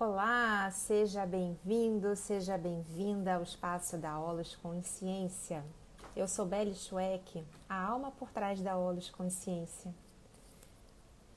[0.00, 5.64] Olá, seja bem-vindo, seja bem-vinda ao espaço da Olos Consciência.
[6.14, 9.92] Eu sou Belle Schweck, a alma por trás da Olos Consciência.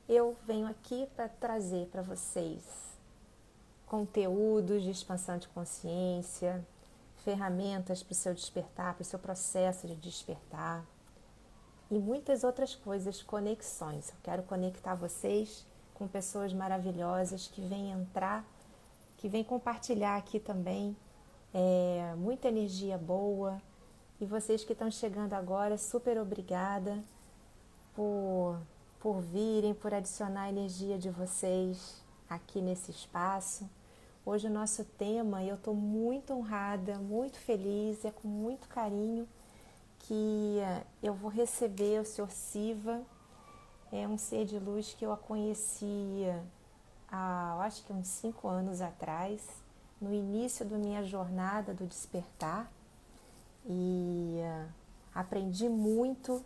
[0.08, 2.64] Eu venho aqui para trazer para vocês
[3.88, 6.64] conteúdos de expansão de consciência,
[7.24, 10.86] ferramentas para o seu despertar, para o seu processo de despertar
[11.90, 14.10] e muitas outras coisas, conexões.
[14.10, 15.66] Eu quero conectar vocês
[16.02, 18.44] com pessoas maravilhosas que vêm entrar,
[19.18, 20.98] que vêm compartilhar aqui também
[21.54, 23.62] é, muita energia boa.
[24.20, 26.98] E vocês que estão chegando agora, super obrigada
[27.94, 28.60] por,
[29.00, 33.70] por virem, por adicionar a energia de vocês aqui nesse espaço.
[34.26, 39.30] Hoje o nosso tema, e eu estou muito honrada, muito feliz, é com muito carinho
[40.00, 40.58] que
[41.04, 42.32] eu vou receber o Sr.
[42.32, 43.04] Siva
[43.92, 46.42] é um ser de luz que eu a conhecia
[47.12, 49.42] há, acho que uns cinco anos atrás,
[50.00, 52.72] no início da minha jornada do despertar,
[53.66, 54.70] e uh,
[55.14, 56.44] aprendi muito.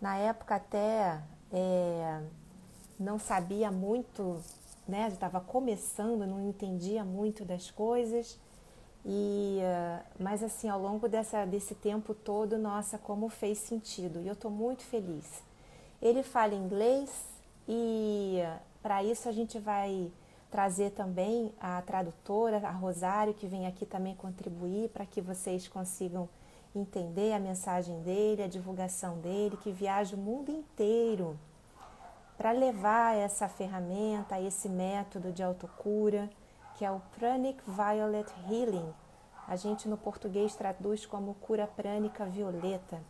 [0.00, 1.20] Na época até
[1.52, 2.22] é,
[2.98, 4.40] não sabia muito,
[4.86, 5.08] né?
[5.08, 8.38] Estava começando, não entendia muito das coisas.
[9.04, 14.22] E, uh, mas assim, ao longo dessa, desse tempo todo, nossa, como fez sentido.
[14.22, 15.47] E eu estou muito feliz
[16.00, 17.10] ele fala inglês
[17.66, 18.38] e
[18.82, 20.10] para isso a gente vai
[20.50, 26.28] trazer também a tradutora, a Rosário, que vem aqui também contribuir para que vocês consigam
[26.74, 31.38] entender a mensagem dele, a divulgação dele, que viaja o mundo inteiro
[32.36, 36.30] para levar essa ferramenta, esse método de autocura,
[36.76, 38.94] que é o Pranic Violet Healing.
[39.46, 43.00] A gente no português traduz como cura prânica violeta.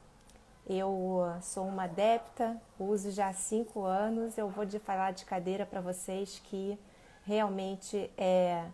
[0.68, 4.36] Eu sou uma adepta, uso já há cinco anos.
[4.36, 6.78] Eu vou de falar de cadeira para vocês que
[7.24, 8.66] realmente é,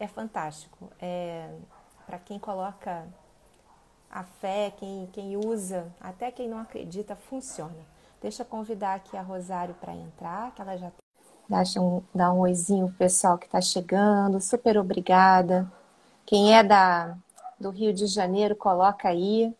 [0.00, 0.90] é fantástico.
[1.00, 1.48] É,
[2.04, 3.06] para quem coloca
[4.10, 7.94] a fé, quem, quem usa, até quem não acredita, funciona.
[8.20, 10.90] Deixa eu convidar aqui a Rosário para entrar, que ela já
[11.48, 14.40] Deixa um, dá um oizinho pro pessoal que está chegando.
[14.40, 15.70] Super obrigada.
[16.24, 17.16] Quem é da,
[17.60, 19.54] do Rio de Janeiro, coloca aí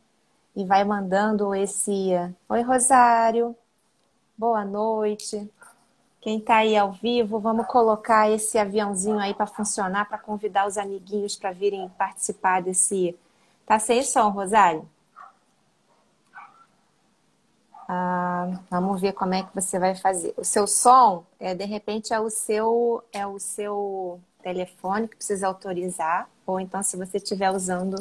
[0.56, 2.10] e vai mandando esse
[2.48, 3.56] Oi Rosário,
[4.38, 5.50] boa noite.
[6.20, 10.78] Quem está aí ao vivo, vamos colocar esse aviãozinho aí para funcionar, para convidar os
[10.78, 13.18] amiguinhos para virem participar desse.
[13.66, 14.88] Tá sem som, Rosário?
[17.88, 20.32] Ah, vamos ver como é que você vai fazer.
[20.36, 25.48] O seu som, é, de repente, é o seu é o seu telefone que precisa
[25.48, 27.96] autorizar, ou então se você estiver usando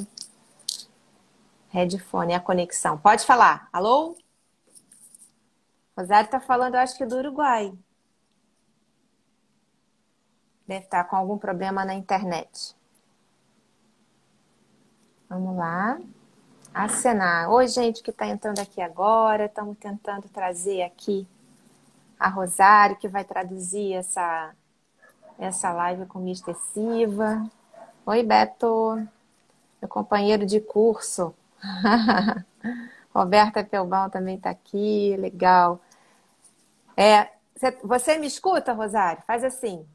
[1.74, 3.00] Headphone, a conexão.
[3.00, 3.68] Pode falar.
[3.74, 4.16] Alô?
[5.98, 7.74] Rosário está falando, acho que do Uruguai.
[10.68, 12.76] Deve estar tá com algum problema na internet.
[15.28, 16.00] Vamos lá.
[16.72, 17.50] Acenar.
[17.50, 19.46] Oi, gente que está entrando aqui agora.
[19.46, 21.28] Estamos tentando trazer aqui
[22.20, 24.54] a Rosário, que vai traduzir essa,
[25.40, 26.54] essa live com Mr.
[26.72, 27.50] Siva.
[28.06, 29.08] Oi, Beto.
[29.82, 31.34] Meu companheiro de curso.
[33.14, 35.82] Roberta Pelbão também está aqui, legal.
[36.98, 37.30] É,
[37.84, 39.24] você me escuta, Rosário?
[39.26, 39.88] Faz assim.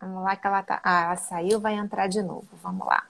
[0.00, 0.80] Vamos lá que ela tá.
[0.84, 2.48] Ah, ela saiu, vai entrar de novo.
[2.62, 3.06] Vamos lá.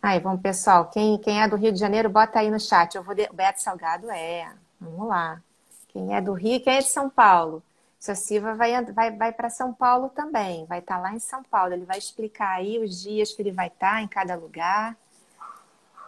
[0.00, 0.86] Aí, vamos, pessoal.
[0.90, 2.94] Quem, quem é do Rio de Janeiro, bota aí no chat.
[2.94, 3.28] Eu vou de...
[3.32, 4.50] Beto Salgado é.
[4.80, 5.42] Vamos lá.
[5.88, 7.62] Quem é do Rio, quem é de São Paulo?
[7.98, 11.42] Seu Silva vai, vai, vai para São Paulo também, vai estar tá lá em São
[11.42, 11.72] Paulo.
[11.72, 14.96] Ele vai explicar aí os dias que ele vai estar tá em cada lugar,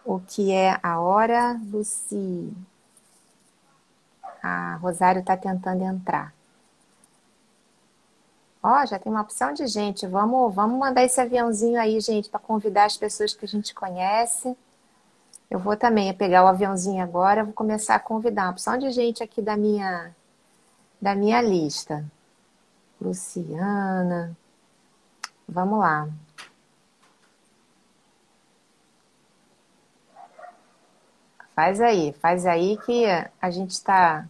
[0.04, 2.52] o que é a hora, Luci.
[4.42, 6.32] A Rosário está tentando entrar.
[8.62, 10.06] Ó, já tem uma opção de gente.
[10.06, 14.56] Vamos, vamos mandar esse aviãozinho aí, gente, para convidar as pessoas que a gente conhece.
[15.50, 19.22] Eu vou também pegar o aviãozinho agora, vou começar a convidar uma opção de gente
[19.22, 20.14] aqui da minha
[21.00, 22.04] da minha lista.
[23.00, 24.36] Luciana.
[25.48, 26.08] Vamos lá.
[31.54, 33.04] Faz aí, faz aí que
[33.40, 34.26] a gente está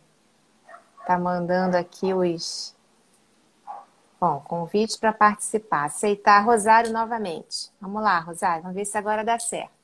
[1.07, 2.75] tá mandando aqui os.
[4.21, 5.85] Bom, convite para participar.
[5.85, 7.71] Aceitar Rosário novamente.
[7.81, 9.80] Vamos lá, Rosário, vamos ver se agora dá certo.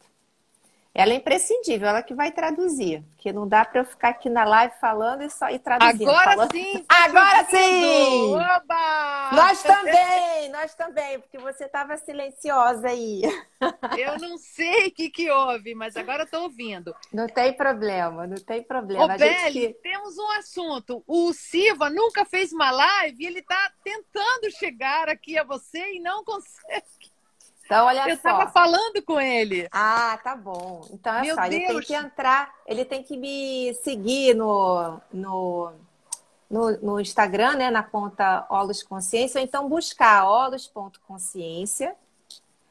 [0.98, 3.04] Ela é imprescindível, ela que vai traduzir.
[3.14, 6.08] Porque não dá para eu ficar aqui na live falando e só ir traduzindo.
[6.08, 6.52] Agora falando.
[6.52, 6.84] sim!
[6.88, 8.34] Tá Agora sim!
[8.34, 9.30] Oba!
[9.32, 13.20] Nós também, nós também, porque você estava silenciosa aí.
[13.98, 16.94] Eu não sei o que, que houve, mas agora estou ouvindo.
[17.12, 19.04] Não tem problema, não tem problema.
[19.04, 19.74] Ô, Beli, que...
[19.82, 21.04] temos um assunto.
[21.06, 26.00] O Silva nunca fez uma live e ele está tentando chegar aqui a você e
[26.00, 27.15] não consegue.
[27.66, 28.10] Então, olha eu só.
[28.10, 29.68] Eu estava falando com ele.
[29.72, 30.88] Ah, tá bom.
[30.92, 35.72] Então, é Meu só, ele tem que entrar, ele tem que me seguir no, no,
[36.48, 41.94] no, no Instagram, né, na conta Olos Consciência, ou então buscar olos.consciência.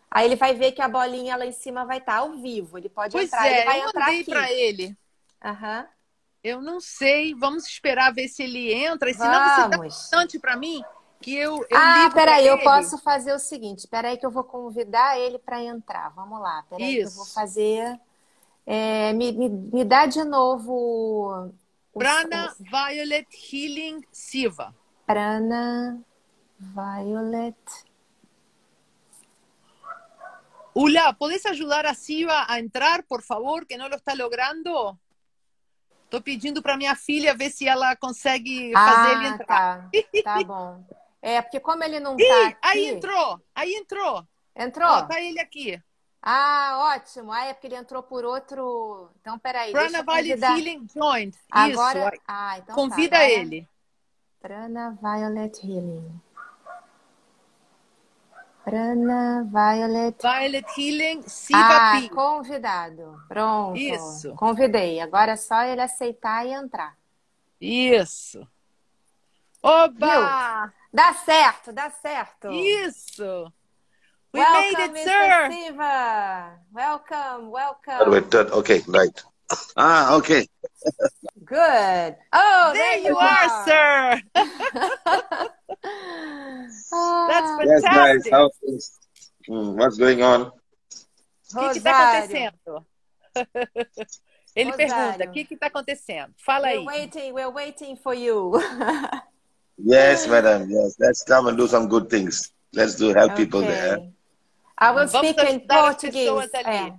[0.09, 2.77] Aí ele vai ver que a bolinha lá em cima vai estar ao vivo.
[2.77, 4.23] Ele pode pois entrar, é, ele vai eu entrar aqui.
[4.23, 4.97] para ele.
[5.43, 5.87] Aham.
[6.41, 9.09] Eu não sei, vamos esperar ver se ele entra.
[9.09, 10.81] E senão você dá bastante para mim
[11.25, 12.63] que eu, eu Ah, peraí, eu ele.
[12.63, 13.87] posso fazer o seguinte.
[13.87, 16.09] Peraí que eu vou convidar ele para entrar.
[16.09, 16.63] Vamos lá.
[16.69, 17.01] Peraí Isso.
[17.01, 17.99] que eu vou fazer...
[18.67, 21.51] É, me, me, me dá de novo...
[21.93, 24.75] o- Prana o- Violet Healing Siva.
[25.07, 25.99] Prana
[26.59, 27.57] Violet.
[30.75, 34.95] Ula, ¿podés ayudar a Siva a entrar, por favor, que não lo está logrando?
[36.07, 39.47] Tô pedindo para minha filha ver se ela consegue fazer ele Ah, entrar.
[39.47, 39.89] tá.
[40.23, 40.83] Tá bom.
[41.25, 42.57] É, porque como ele não Ih, tá aqui...
[42.61, 44.27] aí entrou, aí entrou.
[44.55, 44.87] Entrou?
[44.87, 45.81] Ó, tá ele aqui.
[46.21, 47.31] Ah, ótimo.
[47.31, 49.09] Ah, é porque ele entrou por outro...
[49.19, 50.39] Então, peraí, Prana Violet.
[50.43, 51.35] Healing Joint.
[51.49, 52.09] Agora...
[52.13, 52.21] Isso.
[52.27, 53.23] Ah, então Convida tá.
[53.23, 53.67] Agora- ele.
[54.39, 56.21] Prana Violet Healing.
[58.63, 62.09] Prana Violet Violet Healing Siva Ah, P.
[62.09, 63.19] convidado.
[63.27, 63.77] Pronto.
[63.77, 64.35] Isso.
[64.35, 64.99] Convidei.
[64.99, 66.95] Agora é só ele aceitar e entrar.
[67.59, 68.47] Isso.
[69.61, 70.71] Oba!
[70.95, 72.49] Dá certo, dá certo.
[72.53, 73.51] Isso.
[74.33, 75.03] We welcome, made it, Mr.
[75.03, 75.51] sir.
[75.51, 76.59] Siva.
[76.71, 78.53] Welcome, welcome.
[78.59, 79.23] Okay, right.
[79.75, 80.47] Ah, okay.
[81.43, 82.15] Good.
[82.31, 84.21] Oh, There you are, sir.
[86.91, 88.23] Ah, That's Yes, guys.
[88.23, 88.33] fantastic.
[88.33, 88.99] How things?
[89.47, 90.41] Hmm, what's going on?
[90.47, 90.51] O
[91.71, 92.85] que está acontecendo?
[94.55, 94.77] Ele Rosário.
[94.77, 96.33] pergunta: o que está acontecendo?
[96.37, 96.85] Fala We're aí.
[96.85, 98.53] waiting, we're waiting for you.
[99.77, 100.69] Yes, madam.
[100.69, 102.51] Yes, let's come and do some good things.
[102.73, 103.97] Let's do help people there.
[103.97, 104.09] Okay.
[104.77, 106.49] I will Vamos speak in ajudar as Portuguese.
[106.65, 106.93] É.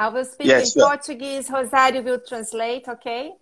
[0.00, 0.88] I will speak Yes, in sure.
[0.88, 1.48] Portuguese.
[1.50, 3.32] Rosário will translate, ok?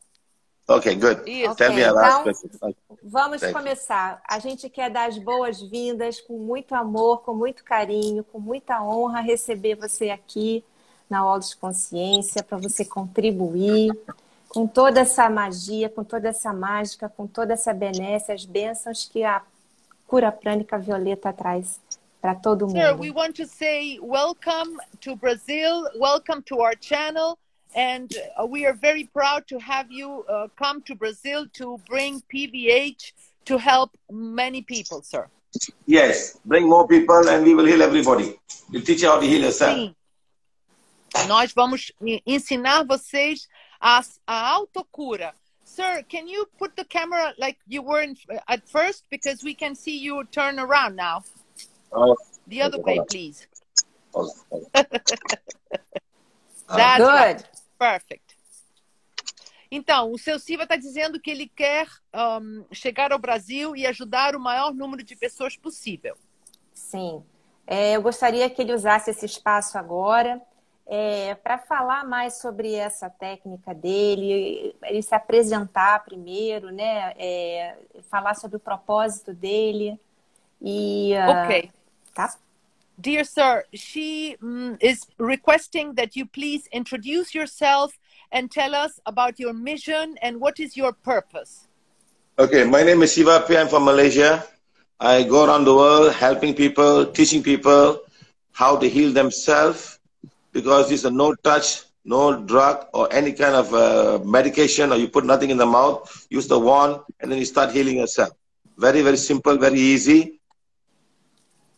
[0.68, 1.22] Okay, good.
[1.28, 1.54] Isso.
[1.54, 2.74] Tell me a Okay, last então- question.
[3.04, 3.58] Vamos Thank you.
[3.62, 4.20] começar.
[4.28, 9.20] A gente quer dar as boas-vindas com muito amor, com muito carinho, com muita honra
[9.20, 10.64] receber você aqui
[11.08, 13.92] na Aula de Consciência para você contribuir
[14.56, 19.22] com toda essa magia, com toda essa mágica, com toda essa benesse, as bênçãos que
[19.22, 19.42] a
[20.06, 21.78] cura prânica violeta traz
[22.22, 22.80] para todo mundo.
[22.80, 27.36] Sir, we want to say welcome to Brazil, welcome to our channel,
[27.74, 28.08] and
[28.38, 33.12] uh, we are very proud to have you uh, come to Brazil to bring PVH
[33.44, 35.28] to help many people, sir.
[35.84, 38.38] Yes, bring more people and we will heal everybody.
[38.72, 39.76] We'll teach you how to heal yourself.
[39.76, 39.94] Sim.
[41.28, 43.48] Nós vamos e- ensinar vocês
[43.80, 45.32] a, a autocura.
[45.64, 48.16] Sir, can you put the camera like you were in,
[48.48, 49.04] at first?
[49.10, 51.24] Because we can see you turn around now.
[51.92, 53.48] Oh, The other way, please.
[54.14, 54.62] oh, oh.
[56.68, 57.36] That's right.
[57.36, 57.48] Good.
[57.78, 58.36] Perfect.
[59.70, 64.36] Então, o seu Silva está dizendo que ele quer um, chegar ao Brasil e ajudar
[64.36, 66.16] o maior número de pessoas possível.
[66.72, 67.24] Sim.
[67.66, 70.40] É, eu gostaria que ele usasse esse espaço agora
[71.42, 77.12] para falar mais sobre essa técnica dele, ele se apresentar primeiro, né?
[77.18, 77.74] É,
[78.08, 79.98] falar sobre o propósito dele.
[80.62, 81.70] E, ah, Ok.
[82.14, 82.34] tá?
[82.98, 87.92] Dear sir, she mm, is requesting that you please introduce yourself
[88.32, 91.66] and tell us about your mission and what is your purpose.
[92.38, 93.56] Okay, my name is Shiva P.
[93.56, 94.44] I'm from Malaysia.
[94.98, 98.00] I go around the world helping people, teaching people
[98.52, 99.95] how to heal themselves
[100.56, 105.08] because it's a no touch, no drug or any kind of uh, medication or you
[105.08, 108.32] put nothing in the mouth, use the wand and then you start healing yourself.
[108.78, 110.40] Very, very simple, very easy.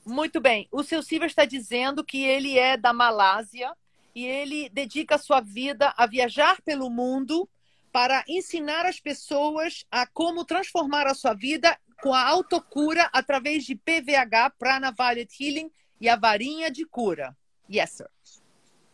[0.06, 0.68] Muito bem.
[0.70, 3.72] O seu Silva está dizendo que ele é da Malásia
[4.14, 7.48] e ele dedica a sua vida a viajar pelo mundo
[7.92, 13.74] para ensinar as pessoas a como transformar a sua vida com a autocura através de
[13.74, 15.70] PVH, Prana Violet Healing
[16.00, 17.36] e a varinha de cura.
[17.68, 18.08] Yes, sir.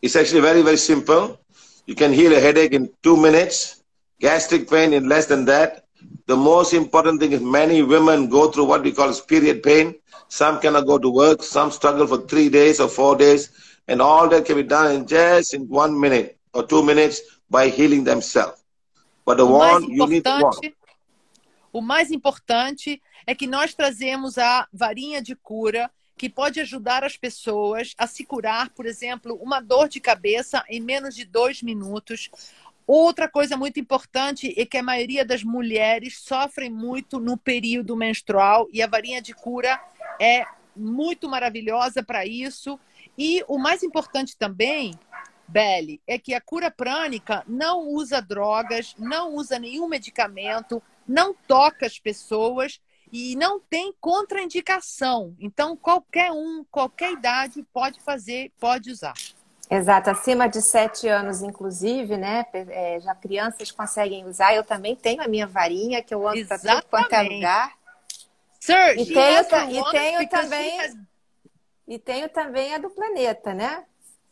[0.04, 1.40] It's actually very, very simple.
[1.86, 3.82] You can heal a headache in two minutes,
[4.20, 5.84] gastric pain in less than that.
[6.26, 9.94] The most important thing is many women go through what we call period pain.
[10.28, 13.50] Some cannot go to work, some struggle for three days or four days,
[13.88, 16.38] and all that can be done in just in one minute.
[16.54, 17.20] or two minutes
[17.50, 18.64] by healing themselves.
[19.26, 20.64] But the one you need to want.
[20.64, 20.76] importante,
[21.72, 27.16] o mais importante é que nós trazemos a varinha de cura que pode ajudar as
[27.16, 32.30] pessoas a se curar, por exemplo, uma dor de cabeça em menos de dois minutos.
[32.86, 38.68] Outra coisa muito importante é que a maioria das mulheres sofrem muito no período menstrual
[38.72, 39.80] e a varinha de cura
[40.20, 40.44] é
[40.76, 42.78] muito maravilhosa para isso.
[43.16, 44.98] E o mais importante também,
[45.48, 51.86] Belle, é que a cura prânica não usa drogas, não usa nenhum medicamento, não toca
[51.86, 52.80] as pessoas
[53.16, 55.36] e não tem contraindicação.
[55.38, 59.14] Então, qualquer um, qualquer idade pode fazer, pode usar.
[59.70, 62.44] Exato, acima de sete anos, inclusive, né?
[62.52, 64.52] É, já crianças conseguem usar.
[64.52, 67.72] Eu também tenho a minha varinha que eu ando para tudo quanto é lugar.
[68.58, 70.96] Sir, E tenho, e tenho também has-
[71.86, 73.84] e tenho também a do planeta, né?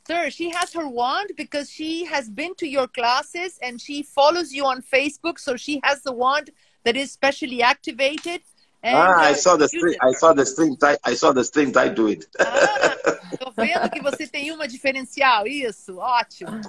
[0.05, 4.53] Sir, she has her wand because she has been to your classes and she follows
[4.53, 5.39] you on Facebook.
[5.41, 6.51] So she has the wand
[6.83, 8.43] that is specially activated.
[8.83, 9.95] And, Ah, I saw the string.
[10.03, 10.99] I saw the string tied.
[11.05, 12.27] I saw the string tied to it.
[12.41, 12.97] Ah,
[13.39, 15.47] tô vendo que você tem uma diferencial.
[15.47, 16.61] Isso, ótimo.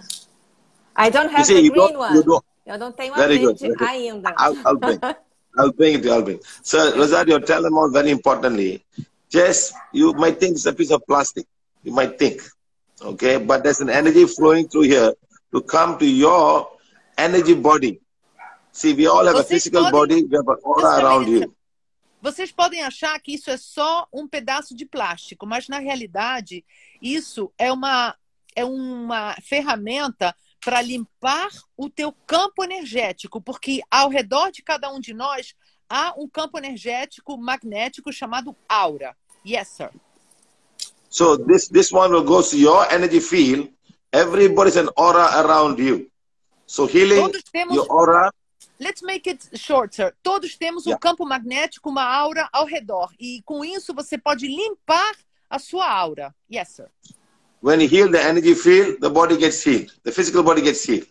[0.96, 1.98] I don't You have see, the green don't.
[1.98, 2.14] one.
[2.16, 2.46] You don't.
[2.66, 3.60] Eu não tenho Very good.
[3.60, 3.88] verde very good.
[3.90, 4.34] ainda.
[4.38, 5.00] I'll, I'll bring.
[5.58, 6.06] I'll bring it.
[6.08, 6.40] I'll bring.
[6.62, 8.84] So, Rosario, tell them all very importantly.
[9.30, 11.46] Just you might think it's a piece of plastic.
[11.84, 12.42] You might think,
[13.02, 15.14] okay, but there's an energy flowing through here
[15.52, 16.70] to come to your
[17.18, 18.00] energy body.
[18.72, 20.24] See, we all have a physical podem- body.
[20.24, 21.54] We have an aura around you.
[22.24, 26.64] Vocês podem achar que isso é só um pedaço de plástico, mas na realidade
[27.02, 28.16] isso é uma,
[28.56, 35.02] é uma ferramenta para limpar o teu campo energético, porque ao redor de cada um
[35.02, 35.54] de nós
[35.90, 39.14] há um campo energético magnético chamado aura.
[39.46, 39.90] Yes, sir.
[41.10, 43.70] So this this one will go to your energy field.
[44.14, 46.10] Everybody's an aura around you.
[46.66, 48.32] So healing Todos temos, your aura.
[48.84, 50.14] Let's make it short, sir.
[50.22, 51.00] Todos temos um Yeah.
[51.00, 55.16] campo magnético, uma aura ao redor, e com isso você pode limpar
[55.50, 56.34] a sua aura.
[56.52, 56.90] Yes, sir.
[57.62, 59.92] When you heal the energy field, the body gets healed.
[60.04, 61.08] The physical body gets healed.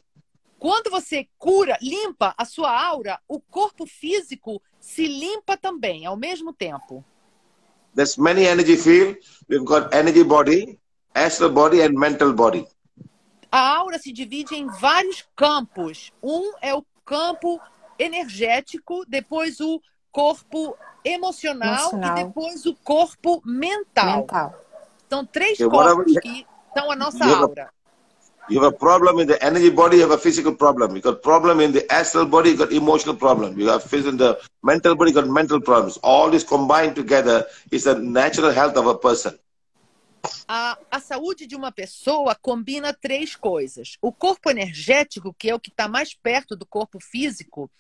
[0.59, 6.53] Quando você cura, limpa a sua aura, o corpo físico se limpa também ao mesmo
[6.53, 7.05] tempo.
[7.95, 9.19] There's many energy field.
[9.49, 10.79] We've got energy body,
[11.15, 12.67] astral body, and mental body.
[13.51, 16.11] A aura se divide em vários campos.
[16.23, 17.61] Um é o campo
[17.99, 19.81] energético, depois o
[20.11, 22.11] corpo emocional, Emocional.
[22.11, 24.21] e depois o corpo mental.
[24.21, 24.55] Mental.
[25.09, 27.73] São três corpos you- que são a nossa you have a- aura.
[28.49, 30.97] You have a problem in the energy body, you have a physical problem.
[30.97, 33.59] You got problem in the astral body, you got emotional problem.
[33.59, 35.97] You have in the mental body, you got mental problems.
[36.03, 39.39] All this combined together is the natural health of a person.
[40.47, 43.97] A, a saúde de uma pessoa combina três coisas.
[44.01, 47.71] O corpo energético, que é o que está mais perto do corpo físico,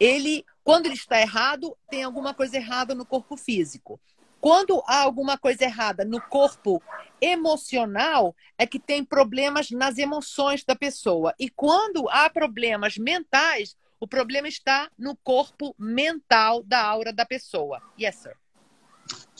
[0.00, 4.00] ele, quando ele está errado, tem alguma coisa errada no corpo físico.
[4.40, 6.82] Quando há alguma coisa errada no corpo
[7.20, 11.32] emocional, é que tem problemas nas emoções da pessoa.
[11.38, 17.80] E quando há problemas mentais, o problema está no corpo mental da aura da pessoa.
[17.96, 18.41] Yes, sir.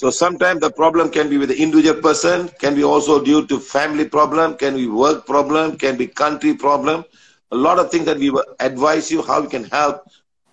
[0.03, 3.61] So sometimes the problem can be with the individual person, can be also due to
[3.61, 7.05] family problem, can be work problem, can be country problem.
[7.53, 10.03] A lot of things that we advise you how you can help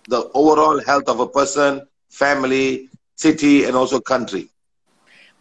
[0.06, 4.48] the overall health of a person, family, city, and also country.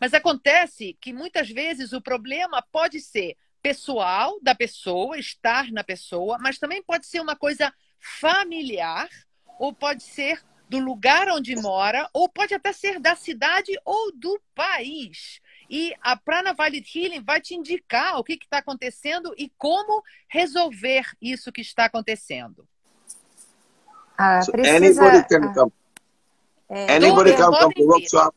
[0.01, 6.39] Mas acontece que muitas vezes o problema pode ser pessoal da pessoa, estar na pessoa,
[6.41, 9.07] mas também pode ser uma coisa familiar,
[9.59, 14.39] ou pode ser do lugar onde mora, ou pode até ser da cidade ou do
[14.53, 15.41] país.
[15.67, 21.05] E a Prana Valid Healing vai te indicar o que está acontecendo e como resolver
[21.19, 22.67] isso que está acontecendo.
[24.17, 25.03] Ah, precisa.
[25.03, 25.71] anybody can come.
[26.69, 27.87] é, Anybody todos can come podem to vir.
[27.87, 28.35] workshop.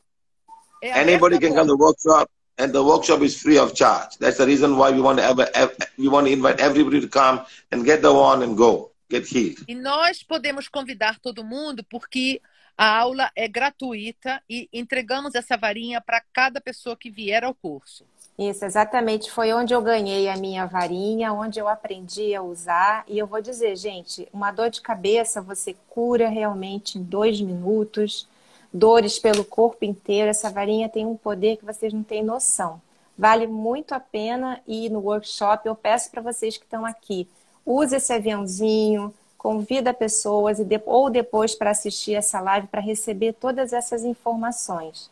[0.80, 4.16] É Anybody can come to workshop, and the workshop is free of charge.
[4.18, 5.50] That's the reason why we want to ever,
[5.98, 8.91] we want to invite everybody to come and get the one and go.
[9.69, 12.40] E nós podemos convidar todo mundo porque
[12.76, 18.04] a aula é gratuita e entregamos essa varinha para cada pessoa que vier ao curso.
[18.38, 19.31] Isso, exatamente.
[19.31, 23.04] Foi onde eu ganhei a minha varinha, onde eu aprendi a usar.
[23.07, 28.28] E eu vou dizer, gente, uma dor de cabeça você cura realmente em dois minutos.
[28.73, 30.31] Dores pelo corpo inteiro.
[30.31, 32.81] Essa varinha tem um poder que vocês não têm noção.
[33.16, 35.69] Vale muito a pena ir no workshop.
[35.69, 37.28] Eu peço para vocês que estão aqui,
[37.66, 43.73] use esse aviãozinho, convida pessoas e ou depois para assistir essa live para receber todas
[43.73, 45.11] essas informações.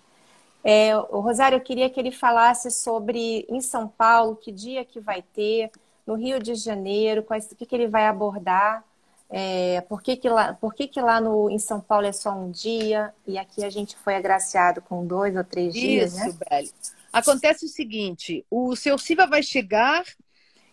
[0.62, 5.00] É, o Rosário, eu queria que ele falasse sobre em São Paulo, que dia que
[5.00, 5.70] vai ter,
[6.06, 8.84] no Rio de Janeiro, quais, o que, que ele vai abordar,
[9.30, 12.32] é, por, que, que, lá, por que, que lá no, em São Paulo é só
[12.32, 16.62] um dia e aqui a gente foi agraciado com dois ou três Isso, dias, né?
[16.62, 16.74] Isso.
[17.12, 20.04] Acontece o seguinte, o seu Silva vai chegar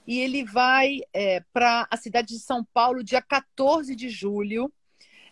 [0.08, 4.72] e ele vai é, para a cidade de São Paulo dia 14 de julho.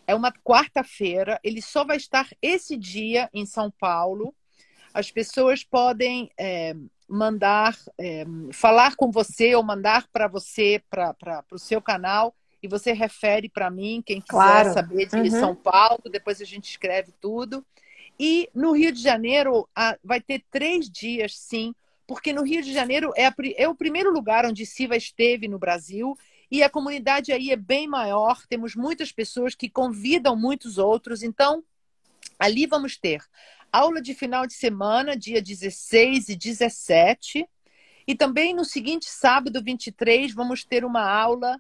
[0.06, 1.40] É uma quarta-feira.
[1.42, 4.36] Ele só vai estar esse dia em São Paulo.
[4.94, 6.76] As pessoas podem é,
[7.08, 12.92] mandar, é, falar com você ou mandar para você, para o seu canal, e você
[12.92, 14.74] refere para mim, quem quiser claro.
[14.74, 15.30] saber de uhum.
[15.30, 17.66] São Paulo, depois a gente escreve tudo.
[18.20, 21.74] E no Rio de Janeiro a, vai ter três dias, sim,
[22.08, 25.60] porque no Rio de Janeiro é, a, é o primeiro lugar onde Siva esteve no
[25.60, 26.18] Brasil
[26.52, 28.46] e a comunidade aí é bem maior.
[28.48, 31.64] Temos muitas pessoas que convidam muitos outros, então
[32.40, 33.22] ali vamos ter
[33.72, 37.48] aula de final de semana, dia 16 e 17.
[38.08, 41.60] E também no seguinte sábado, 23, vamos ter uma aula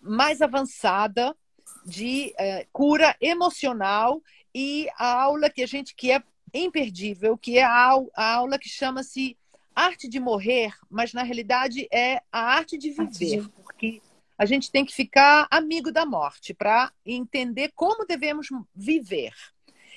[0.00, 1.36] mais avançada
[1.84, 4.22] de eh, cura emocional
[4.54, 8.68] e a aula que a gente que é imperdível, que é a, a aula que
[8.68, 9.36] chama-se
[9.74, 14.00] Arte de Morrer, mas na realidade é a arte de viver, porque
[14.36, 19.32] a gente tem que ficar amigo da morte para entender como devemos viver.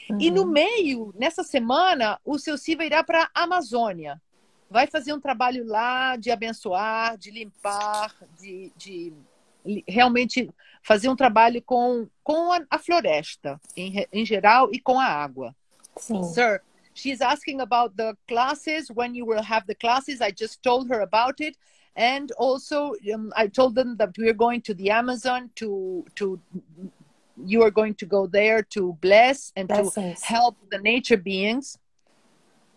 [0.09, 0.17] Uhum.
[0.19, 0.51] E no uhum.
[0.51, 4.21] meio, nessa semana, o seu Siva irá para a Amazônia.
[4.69, 9.13] Vai fazer um trabalho lá de abençoar, de limpar, de, de
[9.87, 10.49] realmente
[10.81, 15.55] fazer um trabalho com, com a, a floresta em, em geral e com a água.
[15.97, 16.23] Sim.
[16.23, 16.61] Sir,
[16.97, 20.21] she's asking about the classes, when you will have the classes.
[20.21, 21.55] I just told her about it.
[21.95, 26.39] And also, um, I told them that we are going to the Amazon to to
[27.43, 30.21] you are going to go there to bless and Blessings.
[30.21, 31.77] to help the nature beings.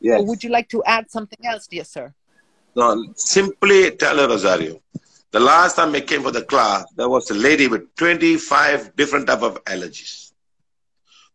[0.00, 0.20] Yes.
[0.20, 2.14] Or would you like to add something else, dear sir?
[2.76, 4.80] No, simply tell her, Rosario.
[5.32, 9.26] The last time I came for the class, there was a lady with 25 different
[9.28, 10.32] type of allergies.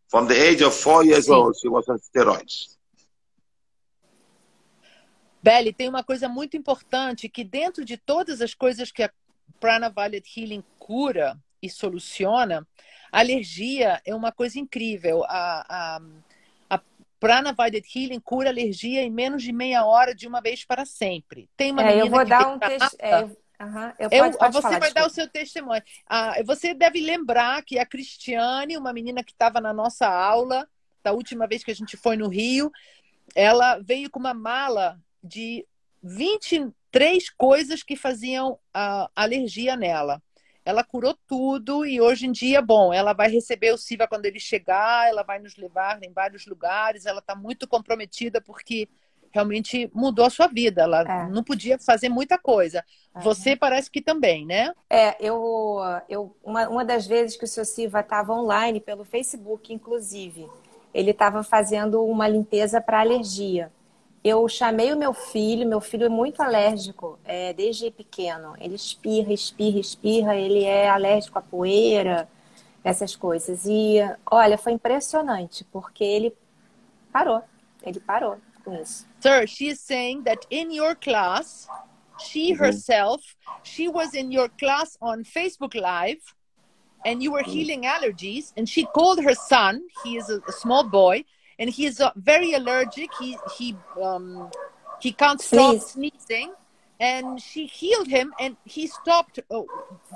[0.08, 2.75] From the age of four years old, she was on steroids.
[5.46, 9.10] Belly, tem uma coisa muito importante que dentro de todas as coisas que a
[9.60, 12.66] Prana Violet Healing cura e soluciona,
[13.12, 15.22] alergia é uma coisa incrível.
[15.22, 16.00] A, a,
[16.68, 16.80] a
[17.20, 21.48] Prana Violet Healing cura alergia em menos de meia hora, de uma vez para sempre.
[21.56, 22.96] Tem uma é, eu vou dar um texto.
[22.98, 25.00] É, uhum, eu, eu pode, pode você falar, vai desculpa.
[25.00, 25.82] dar o seu testemunho.
[26.08, 30.68] Ah, você deve lembrar que a Cristiane, uma menina que estava na nossa aula,
[31.04, 32.72] da última vez que a gente foi no Rio,
[33.32, 35.66] ela veio com uma mala de
[36.02, 40.22] 23 coisas que faziam uh, alergia nela
[40.66, 44.40] ela curou tudo e hoje em dia, bom, ela vai receber o Siva quando ele
[44.40, 48.88] chegar, ela vai nos levar em vários lugares, ela está muito comprometida porque
[49.30, 51.28] realmente mudou a sua vida, ela é.
[51.28, 52.84] não podia fazer muita coisa.
[53.14, 53.20] É.
[53.20, 54.72] Você parece que também, né?
[54.90, 59.72] É, eu, eu uma, uma das vezes que o seu Siva estava online pelo Facebook,
[59.72, 60.48] inclusive,
[60.92, 63.70] ele estava fazendo uma limpeza para alergia
[64.26, 68.54] eu chamei o meu filho, meu filho é muito alérgico, é, desde pequeno.
[68.58, 72.28] Ele espirra, espirra, espirra, ele é alérgico à poeira,
[72.82, 73.66] essas coisas.
[73.66, 73.98] E,
[74.30, 76.34] olha, foi impressionante, porque ele
[77.12, 77.42] parou,
[77.82, 79.06] ele parou com isso.
[79.20, 81.68] Sir, she is saying that in your class,
[82.18, 82.58] she uhum.
[82.58, 83.22] herself,
[83.62, 86.22] she was in your class on Facebook Live,
[87.04, 87.52] and you were uhum.
[87.52, 91.24] healing allergies, and she called her son, he is a, a small boy,
[91.58, 93.10] and he is uh, very allergic.
[93.18, 94.50] He he um,
[95.00, 95.86] he can't stop Sneeze.
[95.86, 96.52] sneezing,
[97.00, 99.66] and she healed him, and he stopped oh,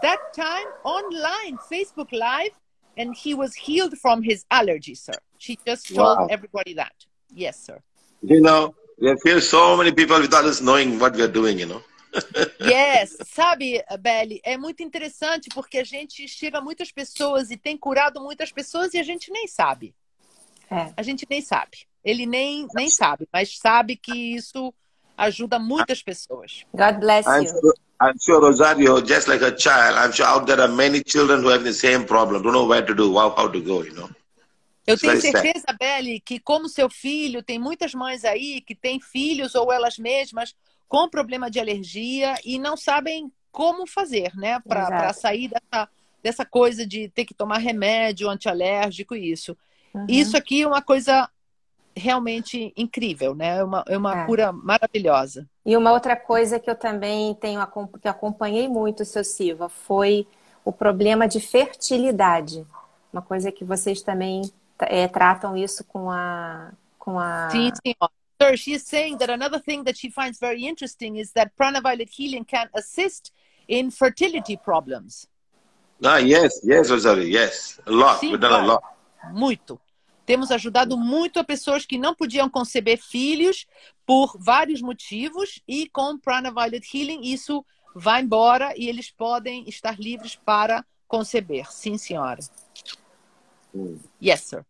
[0.02, 2.52] that time online Facebook Live,
[2.96, 5.18] and he was healed from his allergy, sir.
[5.38, 6.26] She just told wow.
[6.30, 6.94] everybody that.
[7.34, 7.80] Yes, sir.
[8.22, 11.58] You know, we have healed so many people without us knowing what we are doing.
[11.58, 11.82] You know.
[12.60, 17.76] yes, sabe, Beli, é muito interessante porque a gente chega a muitas pessoas e tem
[17.76, 19.94] curado muitas pessoas e a gente nem sabe.
[20.70, 20.92] É.
[20.96, 21.86] A gente nem sabe.
[22.04, 24.72] Ele nem, nem sabe, mas sabe que isso
[25.16, 26.64] ajuda muitas pessoas.
[26.72, 27.34] God bless you.
[27.34, 31.02] I'm sure, I'm sure Rosario, just like a child, I'm sure out there are many
[31.04, 33.82] children who have the same problem, don't know where to do, how, how to go,
[33.82, 34.08] you know.
[34.86, 39.54] Eu tenho certeza, Beli, que como seu filho, tem muitas mães aí que têm filhos
[39.54, 40.54] ou elas mesmas
[40.88, 44.58] com problema de alergia e não sabem como fazer, né?
[44.66, 45.88] Para sair dessa,
[46.22, 49.56] dessa coisa de ter que tomar remédio antialérgico e isso.
[49.94, 50.06] Uhum.
[50.08, 51.28] Isso aqui é uma coisa
[51.96, 53.58] realmente incrível, né?
[53.58, 54.26] É uma, é uma é.
[54.26, 55.48] cura maravilhosa.
[55.64, 57.60] E uma outra coisa que eu também tenho
[58.00, 60.26] que acompanhei muito, seu Silva, foi
[60.64, 62.66] o problema de fertilidade.
[63.12, 64.42] Uma coisa que vocês também
[64.78, 68.12] é, tratam isso com a com a Sim, senhora.
[68.40, 72.08] Sir, she is saying that another thing that she finds very interesting is that Pranaviolet
[72.08, 73.32] healing can assist
[73.68, 75.26] in fertility problems.
[76.02, 77.78] Ah, yes, yes, Rosario, yes.
[77.86, 78.20] A lot.
[78.20, 78.82] Sim, We've done a lot.
[79.32, 79.80] Muito.
[80.24, 83.66] Temos ajudado muito a pessoas que não podiam conceber filhos
[84.06, 89.98] por vários motivos e com Prana Violet Healing isso vai embora e eles podem estar
[89.98, 91.70] livres para conceber.
[91.72, 92.38] Sim, senhora.
[94.22, 94.64] Yes, sir.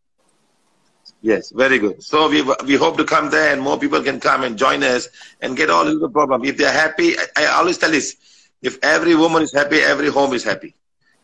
[1.22, 2.02] Yes, very good.
[2.02, 5.10] So we we hope to come there and more people can come and join us
[5.42, 6.44] and get all the problem.
[6.44, 8.16] If they're happy, I, I always tell this:
[8.62, 10.74] if every woman is happy, every home is happy.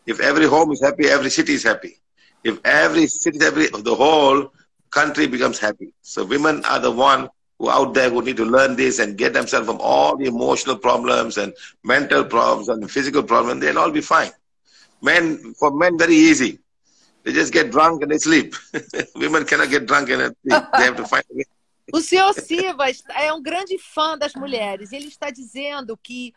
[0.04, 1.98] If every home is happy, every city is happy.
[2.46, 4.52] If every city, every the whole
[4.90, 5.92] country becomes happy.
[6.02, 7.28] So women are the one
[7.58, 10.76] who out there who need to learn this and get themselves from all the emotional
[10.76, 13.62] problems and mental problems and physical problems.
[13.62, 14.30] They'll all be fine.
[15.02, 16.60] Men, for men, very easy.
[17.24, 18.54] They just get drunk and they sleep.
[19.16, 20.62] Women cannot get drunk and sleep.
[20.78, 21.24] They have to find.
[21.92, 24.92] O senhor Silva é um grande fã das mulheres.
[24.92, 26.32] Ele está dizendo que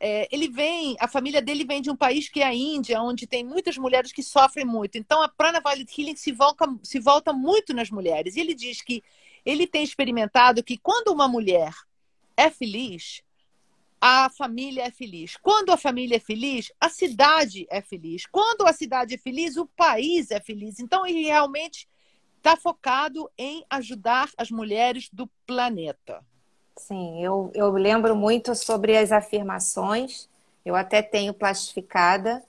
[0.00, 3.26] é, ele vem, a família dele vem de um país que é a Índia, onde
[3.26, 4.96] tem muitas mulheres que sofrem muito.
[4.96, 8.34] Então a Prana Violet Healing se volta, se volta muito nas mulheres.
[8.34, 9.04] E ele diz que
[9.44, 11.74] ele tem experimentado que quando uma mulher
[12.34, 13.22] é feliz,
[14.00, 15.36] a família é feliz.
[15.36, 18.24] Quando a família é feliz, a cidade é feliz.
[18.24, 20.80] Quando a cidade é feliz, o país é feliz.
[20.80, 21.86] Então ele realmente
[22.38, 26.24] está focado em ajudar as mulheres do planeta.
[26.80, 30.26] Sim, eu, eu lembro muito sobre as afirmações,
[30.64, 32.42] eu até tenho plastificada,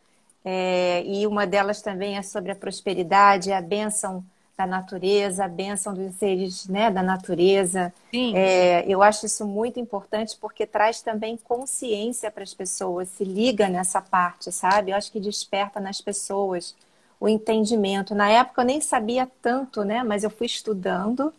[0.44, 4.24] é, e uma delas também é sobre a prosperidade, a bênção
[4.58, 7.94] da natureza, a bênção dos seres né, da natureza.
[8.36, 13.67] É, eu acho isso muito importante porque traz também consciência para as pessoas, se liga
[13.67, 14.91] nessa parte, sabe?
[14.91, 16.74] Eu acho que desperta nas pessoas
[17.20, 18.15] o entendimento.
[18.15, 20.04] Na época eu nem sabia tanto, né?
[20.04, 21.34] Mas eu fui estudando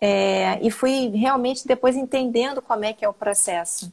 [0.00, 3.92] é, e fui realmente depois entendendo como é que é o processo.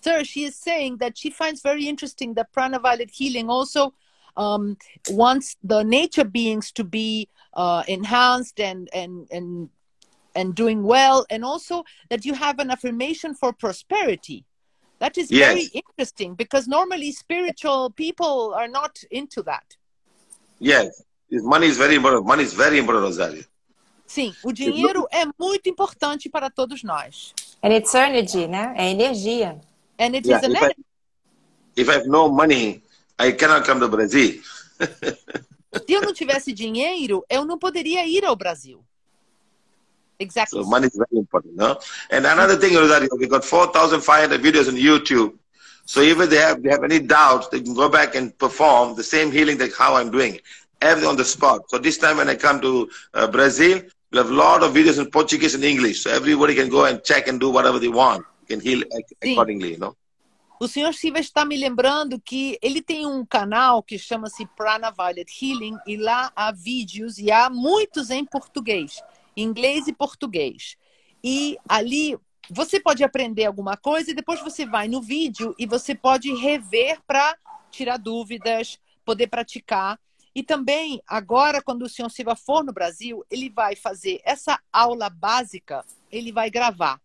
[0.00, 3.92] Sir, she is saying that she finds very interesting that prana violet healing also
[4.36, 4.76] um,
[5.10, 9.68] wants the nature beings to be uh, enhanced and and and
[10.36, 14.44] and doing well, and also that you have an affirmation for prosperity.
[15.00, 15.48] That is Yes.
[15.48, 19.76] very interesting because normally spiritual people are not into that.
[20.60, 22.26] Yes, money is very important.
[22.26, 23.42] Money is very important, Rosario.
[24.08, 27.34] Sim, o dinheiro é muito importante para todos nós.
[27.62, 28.72] And it's energy, né?
[28.76, 29.60] É energia.
[30.00, 30.74] And it Yeah, is if I-
[31.76, 32.82] If I have no money,
[33.20, 34.42] I cannot come to Brazil.
[34.80, 38.82] Se eu não tivesse dinheiro, eu não poderia ir ao Brasil.
[40.18, 40.62] Exactly.
[40.62, 41.78] So money is very important, no?
[42.10, 45.34] And another thing, Rosario, we got 4,500 videos on YouTube.
[45.84, 49.04] So if they have, they have any doubts, they can go back and perform the
[49.04, 50.40] same healing like how I'm doing,
[50.80, 51.62] everything on the spot.
[51.70, 54.98] So this time when I come to uh, Brazil, we'll have a lot of videos
[54.98, 56.02] in Portuguese and English.
[56.02, 58.24] So everybody can go and check and do whatever they want.
[58.48, 58.82] can heal
[59.22, 59.32] Sim.
[59.32, 59.94] accordingly, you know?
[60.60, 65.30] O senhor Silva está me lembrando que ele tem um canal que chama-se Prana Violet
[65.40, 69.00] Healing e lá há vídeos e há muitos em português,
[69.36, 70.76] inglês e português.
[71.22, 72.18] E ali
[72.50, 76.98] você pode aprender alguma coisa e depois você vai no vídeo e você pode rever
[77.06, 77.36] para
[77.70, 79.96] tirar dúvidas, poder praticar.
[80.34, 85.08] E também, agora, quando o senhor Silva for no Brasil, ele vai fazer essa aula
[85.08, 87.00] básica, ele vai gravar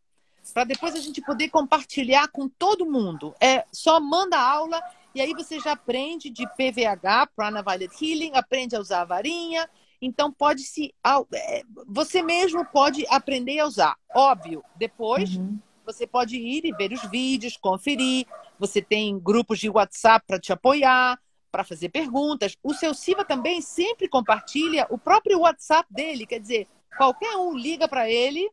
[0.52, 3.34] para depois a gente poder compartilhar com todo mundo.
[3.40, 4.82] É só manda a aula
[5.14, 9.70] e aí você já aprende de PVH, Prana Violet Healing, aprende a usar a varinha.
[10.02, 10.94] Então pode se
[11.34, 13.96] é, você mesmo pode aprender a usar.
[14.14, 15.40] Óbvio, depois
[15.86, 18.26] você pode ir e ver os vídeos, conferir.
[18.60, 21.20] Você tem grupos de WhatsApp para te apoiar,
[21.54, 22.58] para fazer perguntas.
[22.64, 27.88] O seu Siva também sempre compartilha o próprio WhatsApp dele, quer dizer, qualquer um liga
[27.88, 28.50] para ele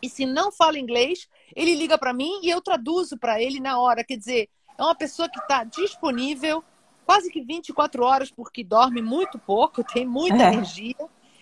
[0.00, 3.78] e se não fala inglês, ele liga para mim e eu traduzo para ele na
[3.78, 4.02] hora.
[4.02, 6.64] Quer dizer, é uma pessoa que está disponível
[7.04, 10.54] quase que 24 horas, porque dorme muito pouco, tem muita É.
[10.54, 10.96] energia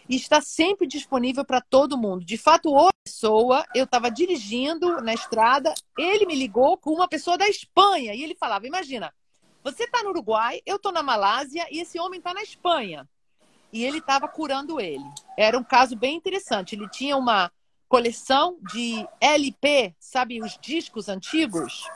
[0.08, 2.24] e está sempre disponível para todo mundo.
[2.24, 7.38] De fato, hoje, pessoa, eu estava dirigindo na estrada, ele me ligou com uma pessoa
[7.38, 9.14] da Espanha e ele falava: Imagina,
[9.62, 13.08] você está no Uruguai, eu estou na Malásia e esse homem está na Espanha.
[13.72, 15.04] E ele estava curando ele.
[15.38, 16.74] Era um caso bem interessante.
[16.74, 17.50] Ele tinha uma
[17.88, 21.88] coleção de LP, sabe, os discos antigos.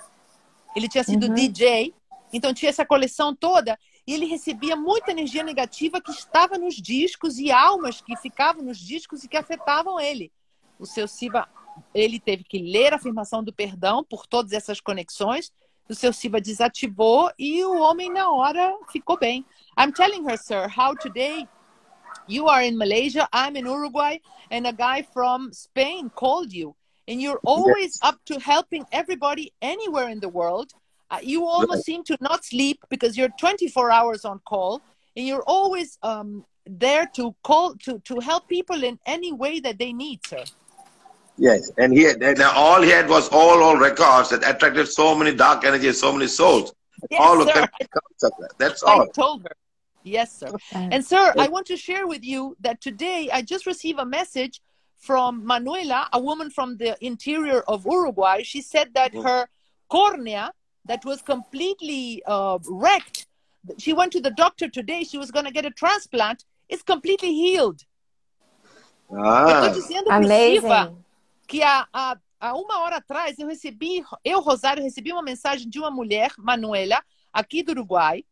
[0.74, 1.34] Ele tinha sido Uhum.
[1.34, 1.94] DJ,
[2.32, 7.38] então tinha essa coleção toda e ele recebia muita energia negativa que estava nos discos
[7.38, 10.30] e almas que ficavam nos discos e que afetavam ele.
[10.78, 11.48] O seu Siva,
[11.92, 15.50] ele teve que ler a afirmação do perdão por todas essas conexões.
[15.88, 19.44] O seu Siva desativou e o homem na hora ficou bem.
[19.78, 21.46] I'm telling her, sir, how today
[22.26, 24.18] you are in Malaysia, I'm in Uruguay,
[24.50, 26.74] and a guy from Spain called you.
[27.06, 30.72] And you're always up to helping everybody anywhere in the world.
[31.08, 34.82] Uh, you almost seem to not sleep because you're 24 hours on call
[35.16, 39.78] and you're always um, there to call to to help people in any way that
[39.78, 40.42] they need, sir.
[41.38, 45.14] Yes, and he had, and all he had was all all records that attracted so
[45.14, 46.74] many dark energies, so many souls.
[47.10, 47.68] Yes, all of them.
[48.58, 49.02] That's all.
[49.02, 49.56] I told her.
[50.02, 50.50] Yes, sir.
[50.72, 54.62] And sir, I want to share with you that today I just received a message
[54.96, 58.42] from Manuela, a woman from the interior of Uruguay.
[58.42, 59.24] She said that Mhm.
[59.24, 59.48] her
[59.88, 60.52] cornea,
[60.86, 63.26] that was completely uh, wrecked,
[63.78, 65.04] she went to the doctor today.
[65.04, 66.44] She was going to get a transplant.
[66.68, 67.82] It's completely healed.
[69.12, 71.04] Ah, tô dizendo Amazing.
[71.46, 75.78] Que há, há, há uma hora atrás eu recebi, eu, Rosário, recebi uma mensagem de
[75.78, 78.24] uma mulher, Manuela, aqui do Uruguai,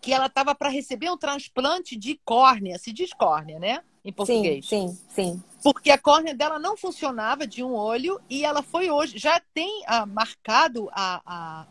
[0.00, 3.82] que ela estava para receber um transplante de córnea, se diz córnea, né?
[4.04, 4.66] Em Sim, português.
[4.66, 5.42] sim, sim.
[5.62, 9.82] Porque a córnea dela não funcionava de um olho e ela foi hoje, já tem
[9.86, 11.66] ah, marcado a, a,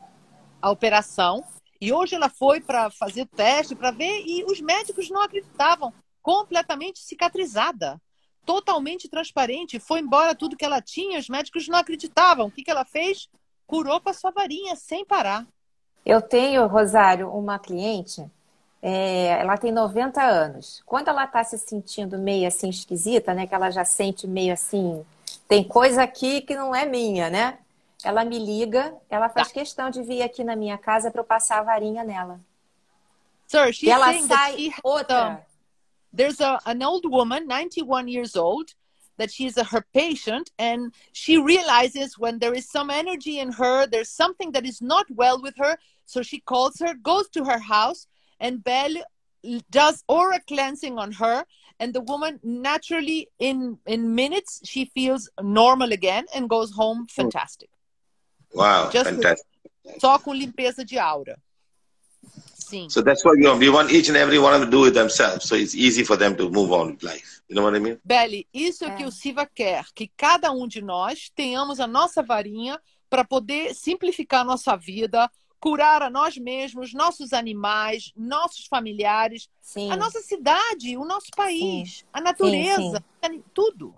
[0.61, 1.43] a operação,
[1.79, 5.93] e hoje ela foi para fazer o teste, para ver, e os médicos não acreditavam.
[6.21, 8.01] Completamente cicatrizada,
[8.45, 12.47] totalmente transparente, foi embora tudo que ela tinha, os médicos não acreditavam.
[12.47, 13.29] O que, que ela fez?
[13.65, 15.45] Curou com a sua varinha, sem parar.
[16.05, 18.25] Eu tenho, Rosário, uma cliente,
[18.81, 20.83] é, ela tem 90 anos.
[20.85, 23.47] Quando ela está se sentindo meio assim esquisita, né?
[23.47, 25.05] Que ela já sente meio assim,
[25.47, 27.57] tem coisa aqui que não é minha, né?
[28.03, 31.59] Ela me liga, ela faz questão de vir aqui na minha casa para eu passar
[31.59, 32.41] a varinha nela.
[33.47, 35.45] Sir, E ela sai outra.
[36.13, 38.69] There's a, an old woman, 91 years old,
[39.17, 43.85] that she's a, her patient, and she realizes when there is some energy in her,
[43.87, 45.77] there's something that is not well with her.
[46.05, 48.07] So she calls her, goes to her house,
[48.39, 49.03] and Belle
[49.69, 51.45] does aura cleansing on her.
[51.79, 57.69] And the woman naturally, in in minutes, she feels normal again and goes home fantastic.
[58.53, 59.47] wow, Just- fantastic.
[59.99, 61.37] Só com limpeza de aura.
[62.73, 62.89] Sim.
[62.89, 63.59] So that's what we want.
[63.59, 66.03] We want each and every one of them to do it themselves, so it's easy
[66.03, 67.41] for them to move on with life.
[67.47, 67.99] You know what I mean?
[68.03, 68.95] Belle, isso é, É.
[68.95, 73.75] que o Siva quer, que cada um de nós tenhamos a nossa varinha para poder
[73.75, 79.91] simplificar a nossa vida, curar a nós mesmos, nossos animais, nossos familiares, Sim.
[79.91, 83.03] a nossa cidade, o nosso país, a natureza,
[83.53, 83.93] tudo.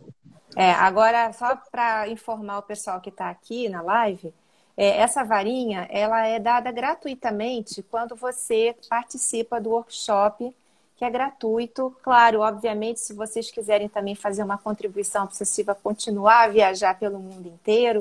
[0.56, 4.34] É, agora, só para informar o pessoal que está aqui na live,
[4.78, 10.54] é, essa varinha ela é dada gratuitamente quando você participa do workshop,
[10.98, 11.96] que é gratuito.
[12.04, 16.98] Claro, obviamente, se vocês quiserem também fazer uma contribuição para o Siva continuar a viajar
[16.98, 18.00] pelo mundo inteiro,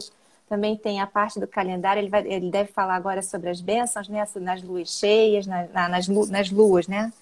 [0.49, 2.01] também tem a parte do calendário.
[2.01, 4.27] Ele, vai- ele deve falar agora sobre as bênçãos, né?
[4.41, 7.13] Nas luas cheias, na- na- nas, nas luas, né?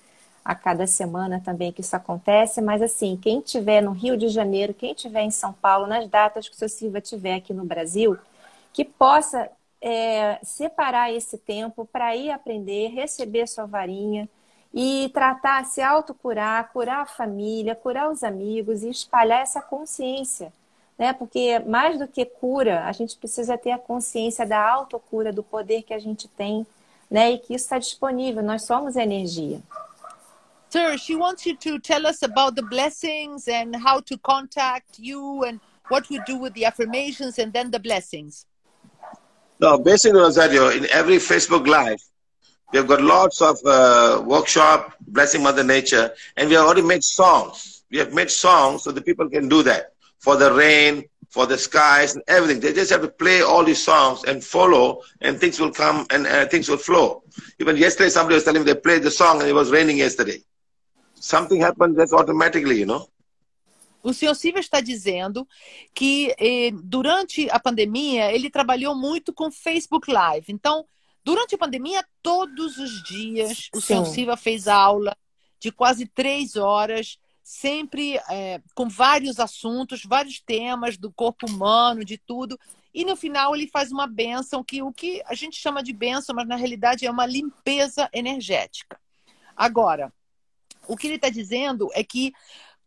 [0.44, 4.74] a cada semana também que isso acontece, mas assim, quem tiver no Rio de Janeiro,
[4.74, 8.18] quem tiver em São Paulo, nas datas que o seu Silva tiver aqui no Brasil,
[8.72, 14.28] que possa é, separar esse tempo para ir aprender, receber sua varinha
[14.72, 20.52] e tratar, se autocurar, curar a família, curar os amigos e espalhar essa consciência.
[20.98, 21.12] Né?
[21.12, 25.82] Porque mais do que cura, a gente precisa ter a consciência da autocura, do poder
[25.82, 26.66] que a gente tem,
[27.10, 27.32] né?
[27.32, 29.60] E que isso está disponível, nós somos energia.
[30.70, 35.44] Sir, she wants you to tell us about the blessings and how to contact you
[35.44, 38.46] and what we do with the affirmations and then the blessings.
[39.62, 42.02] No, basically, Rosario, in every Facebook Live,
[42.72, 47.04] we have got lots of uh, workshop, Blessing Mother Nature, and we have already made
[47.04, 47.84] songs.
[47.90, 51.56] We have made songs so the people can do that for the rain, for the
[51.56, 52.60] skies, and everything.
[52.60, 56.26] They just have to play all these songs and follow, and things will come and
[56.26, 57.22] uh, things will flow.
[57.60, 60.42] Even yesterday, somebody was telling me they played the song and it was raining yesterday.
[61.14, 63.06] Something happened just automatically, you know.
[64.02, 65.46] O senhor Silva está dizendo
[65.94, 70.52] que eh, durante a pandemia ele trabalhou muito com Facebook Live.
[70.52, 70.84] Então,
[71.24, 73.86] durante a pandemia, todos os dias, o Sim.
[73.86, 75.16] senhor Silva fez aula
[75.60, 82.18] de quase três horas, sempre eh, com vários assuntos, vários temas do corpo humano, de
[82.18, 82.58] tudo.
[82.92, 86.34] E no final ele faz uma benção, que o que a gente chama de benção,
[86.34, 89.00] mas na realidade é uma limpeza energética.
[89.56, 90.12] Agora,
[90.86, 92.32] o que ele está dizendo é que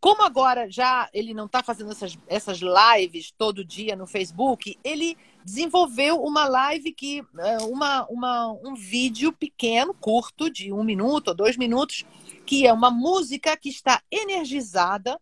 [0.06, 5.18] como agora já ele não está fazendo essas, essas lives todo dia no Facebook, ele
[5.44, 11.34] desenvolveu uma live que é, uma, uma, um vídeo pequeno, curto, de um minuto ou
[11.34, 12.06] dois minutos,
[12.46, 15.20] que é uma música que está energizada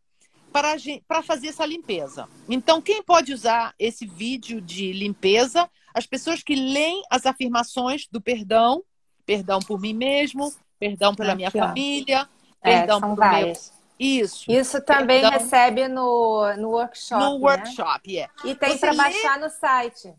[0.52, 0.74] para,
[1.08, 2.28] para fazer essa limpeza.
[2.46, 5.66] Então, quem pode usar esse vídeo de limpeza?
[5.94, 8.84] As pessoas que leem as afirmações do perdão,
[9.24, 12.28] perdão por mim mesmo, perdão pela minha família,
[12.60, 13.73] É, perdão são por meu várias.
[13.98, 14.50] Isso.
[14.50, 15.38] Isso também Perdão.
[15.38, 17.22] recebe no, no workshop.
[17.22, 17.44] no né?
[17.44, 18.28] workshop, é.
[18.44, 20.12] E tem para lê- baixar no site.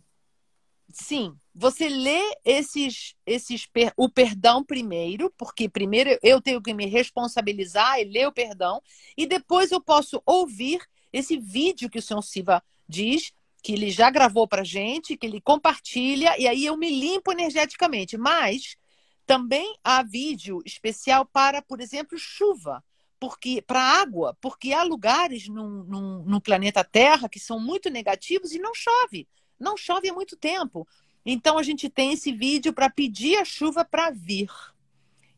[0.92, 8.00] sim, você lê esses, esses o perdão primeiro, porque primeiro eu tenho que me responsabilizar
[8.00, 8.82] e ler o perdão,
[9.18, 13.34] e depois eu posso ouvir esse vídeo que o senhor Siva diz,
[13.64, 18.16] que ele já gravou para gente, que ele compartilha, e aí eu me limpo energeticamente.
[18.18, 18.78] Mas
[19.26, 22.84] também há vídeo especial para, por exemplo, chuva
[23.26, 28.72] porque para água, porque há lugares no, planeta Terra que são muito negativos e não
[28.76, 29.28] chove.
[29.60, 30.88] Não chove há muito tempo.
[31.26, 34.52] Então a gente tem esse vídeo para pedir a chuva para vir.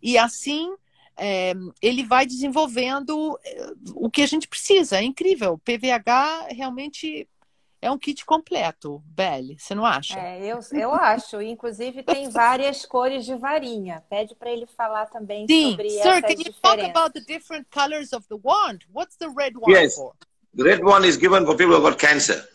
[0.01, 0.69] E assim
[1.15, 4.97] é, ele vai desenvolvendo é, o que a gente precisa.
[4.97, 5.57] É incrível.
[5.59, 7.25] PVH realmente
[7.87, 10.19] é um kit completo, Belle, você não acha?
[10.19, 11.41] É, eu, eu acho.
[11.41, 14.03] Inclusive tem várias cores de varinha.
[14.09, 15.71] Pede para ele falar também Sim.
[15.71, 16.61] sobre Sir, essas can you diferenças.
[16.61, 18.79] talk about the different colors of the wand?
[18.93, 19.95] What's the red one Yes.
[19.95, 20.13] for?
[20.55, 22.47] The red one is given for people who got cancer.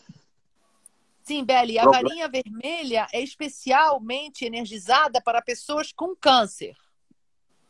[1.23, 6.75] Sim, Belle, a varinha vermelha é especialmente energizada para pessoas com câncer.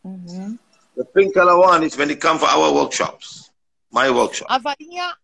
[0.03, 0.57] Uhum.
[0.95, 3.51] The pink color one is when you come for our workshops,
[3.91, 4.47] my workshop.
[4.51, 5.15] A varinha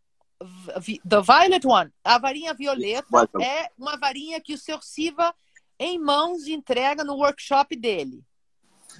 [1.06, 3.44] the violet one, a varinha violeta Welcome.
[3.44, 4.82] é uma varinha que o Sr.
[4.82, 5.34] Siva
[5.80, 8.24] em mãos entrega no workshop dele.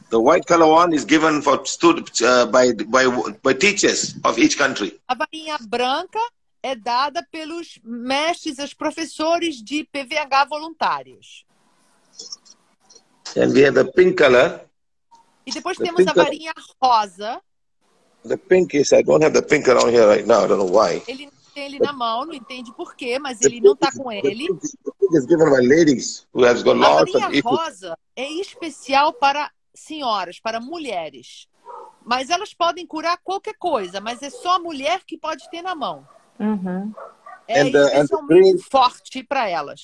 [0.10, 3.06] The white color one is given for students uh, by, by
[3.44, 5.00] by teachers of each country.
[5.08, 6.20] A varinha branca
[6.64, 11.46] é dada pelos mestres, os professores de PVH voluntários.
[13.36, 14.62] And we have the pink color.
[15.46, 17.42] E depois The temos a varinha rosa.
[18.26, 20.44] The pink is I don't have the pink around here right now.
[20.44, 21.02] I don't know why.
[21.08, 21.30] Ele
[21.60, 24.48] tem ele na mão, não entende por quê, mas ele não está com ele.
[27.26, 27.42] A issues.
[27.44, 31.48] rosa é especial para senhoras, para mulheres.
[32.04, 35.76] Mas elas podem curar qualquer coisa, mas é só a mulher que pode ter na
[35.76, 36.08] mão.
[36.40, 36.94] Uhum.
[37.48, 39.84] É And the- and the especialmente green- forte para elas.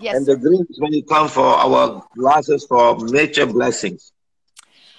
[0.00, 0.14] Yes.
[0.16, 4.12] And the green is when you come for our classes for nature blessings.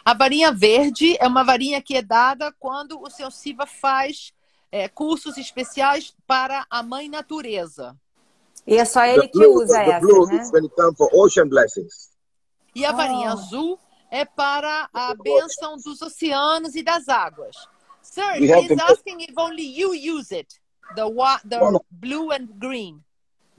[0.05, 4.31] A varinha verde é uma varinha que é dada quando o seu Siva faz
[4.71, 7.95] é, cursos especiais para a mãe natureza.
[8.65, 10.49] E é só The ele que blue, usa the essa, blue né?
[10.53, 12.11] when you come for ocean blessings.
[12.75, 13.33] E a varinha Oh.
[13.33, 13.79] azul
[14.11, 17.55] é para a bênção dos oceanos e das águas.
[18.01, 20.47] Sir, We he's the- asking if only you use it.
[20.95, 21.85] The, wa- the No, no.
[21.91, 23.01] blue and green.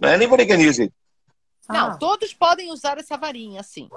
[0.02, 0.92] Anybody can use it.
[1.68, 1.96] Não, Ah.
[1.96, 3.88] todos podem usar essa varinha, sim.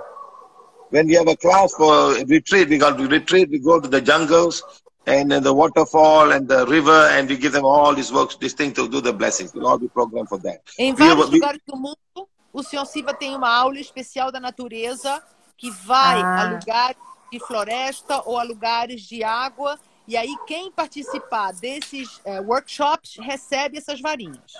[0.91, 3.99] When we have a class for retreat, we got to retreat, we go to the
[4.01, 4.63] jungles
[5.07, 8.53] and then the waterfall and the river and we give them all these works, this
[8.53, 9.53] thing to do the blessings.
[9.53, 10.61] We'll all be programmed for that.
[10.79, 12.85] Em vários we- lugares do mundo, o Sr.
[12.85, 15.21] Siva tem uma aula especial da natureza
[15.57, 16.41] que vai Ah.
[16.41, 16.97] a lugares
[17.31, 19.77] de floresta ou a lugares de água.
[20.07, 24.53] E aí, quem participar desses eh, workshops recebe essas varinhas.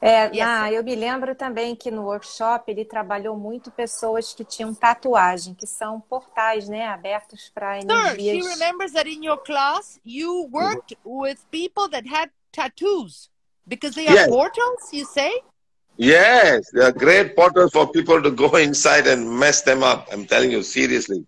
[0.00, 4.74] É, ah, eu me lembro também que no workshop ele trabalhou muito pessoas que tinham
[4.74, 8.46] tatuagem, que são portais, né, abertos para Sir, she energias.
[8.46, 13.30] remembers that in your class you worked with people that had tattoos
[13.66, 14.28] because they are Yes.
[14.28, 15.30] portals, you say?
[15.98, 20.08] Yes, they are great portals for people to go inside and mess them up.
[20.12, 21.26] I'm telling you, seriously.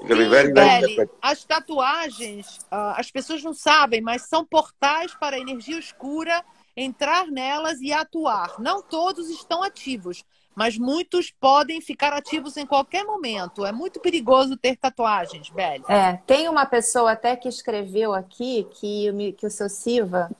[0.00, 5.40] Sim, very, very as tatuagens, ah, as pessoas não sabem, mas são portais para a
[5.40, 6.44] energia escura
[6.76, 8.58] entrar nelas e atuar.
[8.58, 13.64] Não todos estão ativos, mas muitos podem ficar ativos em qualquer momento.
[13.64, 15.84] É muito perigoso ter tatuagens, Belle.
[15.88, 20.30] É, tem uma pessoa até que escreveu aqui que, que o seu Siva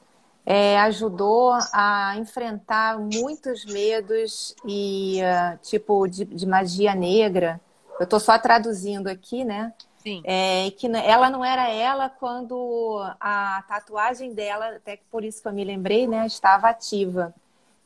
[0.44, 7.60] é, ajudou a enfrentar muitos medos e ah, tipo de, de magia negra.
[7.98, 9.72] Eu estou só traduzindo aqui, né?
[10.02, 10.20] Sim.
[10.24, 15.48] É, que ela não era ela quando a tatuagem dela, até que por isso que
[15.48, 17.32] eu me lembrei, né, estava ativa.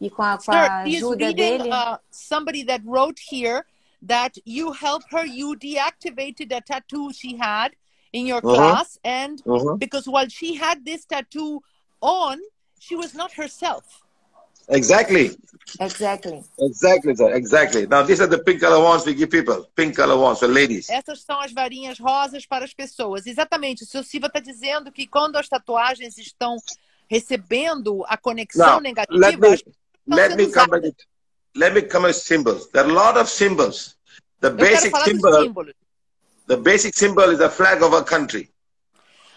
[0.01, 1.71] E com a, com a ajuda reading dele.
[1.73, 3.65] uh, somebody that wrote here
[4.07, 7.73] that you helped her, you deactivated a tattoo she had
[8.13, 8.55] in your Uh-huh.
[8.55, 9.79] class, and Mhm.
[9.79, 11.63] because while she had this tattoo
[12.01, 12.39] on,
[12.79, 14.03] she was not herself.
[14.69, 15.37] Exactly.
[15.81, 16.43] Exactly.
[16.59, 17.35] Exactly, sir.
[17.35, 17.87] Exactly.
[17.87, 19.67] Now, these are the pink color ones we give people.
[19.77, 20.89] Pink color ones for ladies.
[20.89, 23.27] Essas são as varinhas rosas para as pessoas.
[23.27, 23.85] Exatamente.
[23.85, 26.57] O seu Silva está dizendo que quando as tatuagens estão
[27.09, 29.63] recebendo a conexão Now, negativa, let me
[30.09, 30.97] let me come back.
[31.55, 32.69] Let me come with symbols.
[32.71, 33.97] There are a lot of symbols.
[34.41, 35.73] The Eu basic symbol,
[36.47, 38.51] the basic symbol is the flag of a country.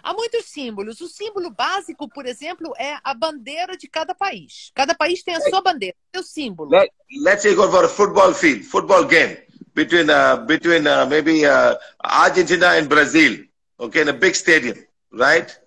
[0.01, 1.01] Há muitos símbolos.
[1.01, 4.71] O símbolo básico, por exemplo, é a bandeira de cada país.
[4.73, 6.71] Cada país tem a sua bandeira, seu símbolo.
[6.71, 6.91] Let
[7.21, 9.37] Let's say go for a football field, football game
[9.73, 13.45] between uh, between uh, maybe uh, Argentina and Brazil.
[13.79, 14.77] Okay, in a big stadium,
[15.11, 15.57] right?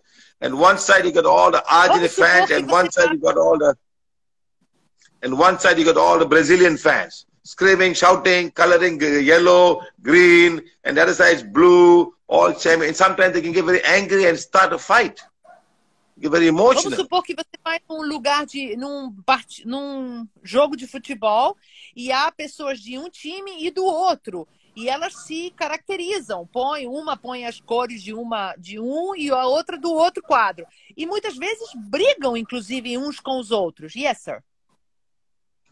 [0.40, 3.38] And one side you got all the Argentine supor fans, and one side you got
[3.38, 3.74] all the
[5.22, 7.26] and one side you got all the Brazilian fans.
[7.44, 12.82] Screaming, shouting, coloring yellow, green, and the other side is blue, all same.
[12.82, 15.20] And sometimes they can get very angry and start a fight.
[16.16, 16.90] Very emotional.
[16.90, 18.76] Vamos supor que você vai num lugar de.
[18.76, 19.66] num, part...
[19.66, 21.56] num jogo de futebol
[21.96, 24.46] e há pessoas de um time e do outro.
[24.74, 26.46] E elas se caracterizam.
[26.46, 30.64] Põe, uma põe as cores de uma de um e a outra do outro quadro.
[30.96, 33.94] E muitas vezes brigam, inclusive, uns com os outros.
[33.94, 34.42] Yes, sir.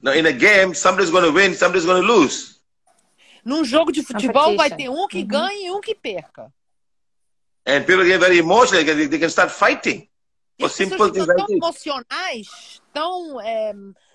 [0.02, 2.60] Now, in a game, somebody's going to win, somebody's going to lose.
[3.44, 5.26] Num jogo de futebol vai ter um que uhum.
[5.26, 6.52] ganhe e um que perca.
[7.66, 10.08] And people get very emotional, they, they can start fighting.
[10.58, 13.72] E as pessoas ficam tão emocionais, tão, é,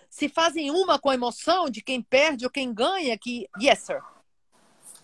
[0.09, 4.01] se fazem uma com a emoção de quem perde ou quem ganha, que, yes, sir.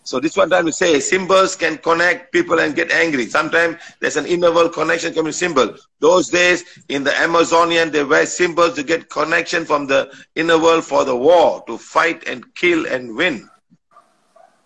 [0.04, 3.26] So this one time we say symbols can connect people and get angry.
[3.26, 5.76] Sometimes there's an inner world connection coming symbol.
[6.00, 10.84] Those days in the Amazonian, they wear symbols to get connection from the inner world
[10.84, 13.48] for the war, to fight and kill and win.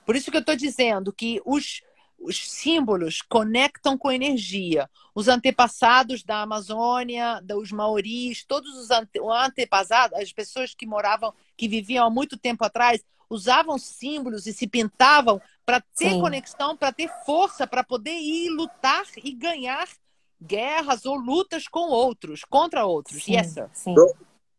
[0.06, 1.82] Por isso que eu estou dizendo que os,
[2.18, 4.88] os símbolos conectam com energia.
[5.14, 11.68] Os antepassados da Amazônia, dos maoris, todos os ante, antepassados, as pessoas que moravam, que
[11.68, 16.20] viviam há muito tempo atrás, usavam símbolos e se pintavam para ter Sim.
[16.20, 19.88] conexão, para ter força, para poder ir lutar e ganhar
[20.40, 23.24] guerras ou lutas com outros, contra outros.
[23.24, 23.34] Sim.
[23.34, 23.70] Yes, sir.
[23.72, 23.94] Sim.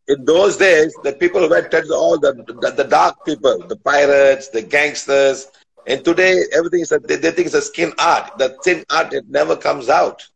[0.08, 4.62] in those days, the people were all the, the, the dark people, the pirates, the
[4.62, 5.48] gangsters.
[5.86, 8.38] And today, everything is a, they, they think it's a skin art.
[8.38, 10.28] The thin art it never comes out.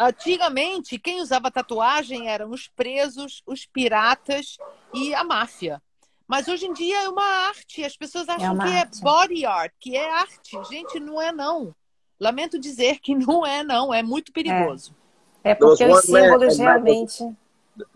[0.00, 4.56] Antigamente, quem usava tatuagem eram os presos, os piratas
[4.92, 5.80] e a máfia.
[6.26, 7.84] Mas hoje em dia é uma arte.
[7.84, 8.98] As pessoas é acham é que arte.
[8.98, 10.58] é body art, que é arte.
[10.70, 11.74] Gente, não é não.
[12.20, 13.92] Lamento dizer que não é não.
[13.92, 14.94] É muito perigoso.
[15.42, 17.24] É, é porque os símbolos realmente...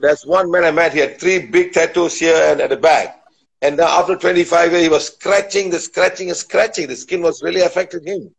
[0.00, 3.20] There's one man I met, he had three big tattoos here and at the back.
[3.62, 6.88] And now after 25 years, he was scratching, the scratching and scratching.
[6.88, 8.34] The skin was really affecting him.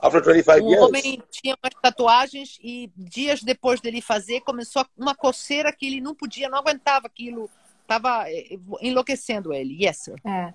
[0.00, 0.82] After 25 um years.
[0.82, 6.14] homem tinha umas tatuagens e dias depois dele fazer, começou uma coceira que ele não
[6.14, 7.50] podia, não aguentava aquilo.
[7.88, 9.82] Estava eh, enlouquecendo ele.
[9.82, 10.16] Yes, sir.
[10.24, 10.52] É.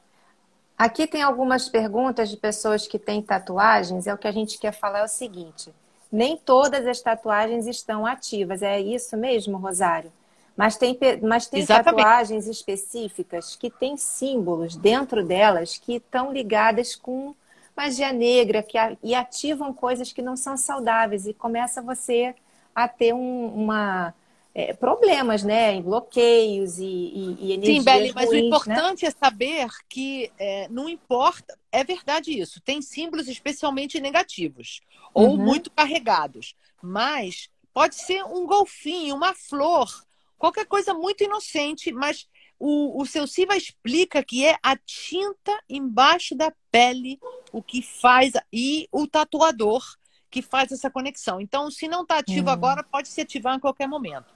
[0.77, 4.05] Aqui tem algumas perguntas de pessoas que têm tatuagens.
[4.05, 5.73] É o que a gente quer falar é o seguinte
[6.13, 8.61] nem todas as tatuagens estão ativas.
[8.61, 10.13] É isso mesmo, Rosário?
[10.55, 17.33] Mas tem, mas tem tatuagens específicas que têm símbolos dentro delas que estão ligadas com
[17.75, 22.35] magia negra que, e ativam coisas que não são saudáveis e começa você
[22.75, 24.13] a ter um, uma
[24.55, 25.81] é, problemas, né?
[25.81, 28.39] Bloqueios e, e, e energias Sim, Beli, mas o né?
[28.39, 29.09] importante né?
[29.09, 31.57] é saber que é, não importa.
[31.71, 32.61] É verdade isso.
[32.61, 34.81] Tem símbolos especialmente negativos
[35.13, 35.37] ou uhum.
[35.37, 36.55] muito carregados.
[36.81, 39.89] Mas pode ser um golfinho, uma flor,
[40.37, 42.27] qualquer coisa muito inocente, mas
[42.59, 47.19] o, o seu Siva explica que é a tinta embaixo da pele
[47.51, 49.83] o que faz e o tatuador
[50.29, 51.41] que faz essa conexão.
[51.41, 52.53] Então, se não está ativo uhum.
[52.53, 54.32] agora, pode se ativar em qualquer momento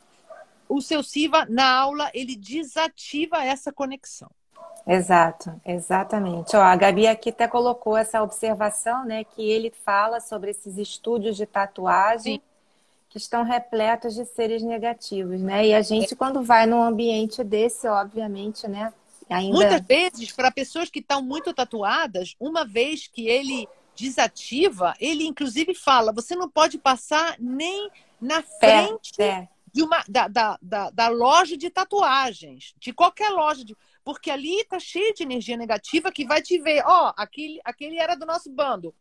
[0.70, 4.30] o seu Siva, na aula, ele desativa essa conexão.
[4.86, 6.56] Exato, exatamente.
[6.56, 9.26] Ó, a Gabi aqui até colocou essa observação, né?
[9.26, 12.42] Que ele fala sobre esses estúdios de tatuagem Sim.
[13.10, 15.68] que estão repletos de seres negativos, né?
[15.68, 18.94] E a gente, quando vai num ambiente desse, obviamente, né?
[19.30, 19.58] Ainda...
[19.58, 25.74] Muitas vezes, para pessoas que estão muito tatuadas, uma vez que ele desativa, ele inclusive
[25.74, 27.90] fala: você não pode passar nem
[28.22, 29.12] na frente.
[29.20, 33.76] É, é de uma, da, da, da, da, loja de tatuagens, de qualquer loja, de,
[34.04, 38.00] porque ali tá cheio de energia negativa que vai te ver, ó, oh, aquele, aquele
[38.00, 38.94] era do nosso bando,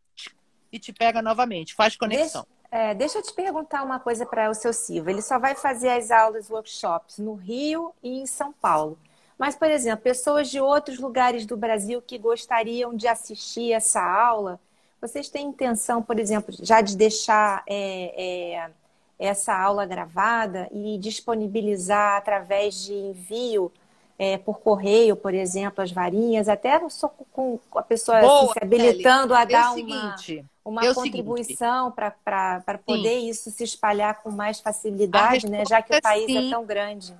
[0.73, 2.47] e te pega novamente, faz conexão.
[2.71, 5.11] Deixa, é, deixa eu te perguntar uma coisa para o seu Silva.
[5.11, 8.99] Ele só vai fazer as aulas, workshops no Rio e em São Paulo.
[9.39, 14.59] Mas, por exemplo, pessoas de outros lugares do Brasil que gostariam de assistir essa aula,
[15.01, 18.71] vocês têm intenção, por exemplo, já de deixar é, é,
[19.19, 23.73] essa aula gravada e disponibilizar através de envio
[24.19, 28.59] é, por correio, por exemplo, as varinhas, até só com a pessoa Boa, assim, se
[28.63, 29.43] habilitando Kelly.
[29.43, 30.17] a dar é uma,
[30.65, 33.29] uma contribuição para poder Sim.
[33.29, 35.65] isso se espalhar com mais facilidade, né?
[35.67, 37.15] já que o país é tão grande.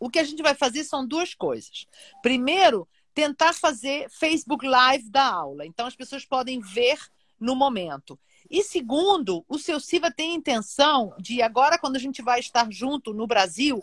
[0.00, 1.86] O que a gente vai fazer são duas coisas.
[2.22, 5.66] Primeiro, tentar fazer Facebook Live da aula.
[5.66, 6.98] Então, as pessoas podem ver
[7.38, 8.18] no momento.
[8.50, 13.14] E segundo, o seu Siva tem intenção de, agora, quando a gente vai estar junto
[13.14, 13.82] no Brasil,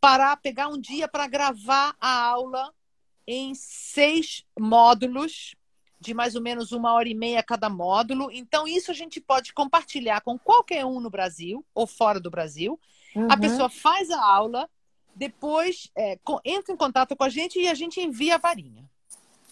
[0.00, 2.72] parar, pegar um dia para gravar a aula
[3.26, 5.56] em seis módulos,
[5.98, 8.30] de mais ou menos uma hora e meia cada módulo.
[8.30, 12.78] Então, isso a gente pode compartilhar com qualquer um no Brasil ou fora do Brasil.
[13.16, 13.26] Uhum.
[13.30, 14.68] A pessoa faz a aula,
[15.14, 18.84] depois é, entra em contato com a gente e a gente envia a varinha.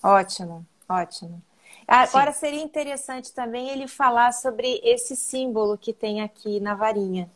[0.02, 1.42] Ótimo, ótimo.
[1.86, 2.40] Agora Sim.
[2.40, 7.30] seria interessante também ele falar sobre esse símbolo que tem aqui na varinha.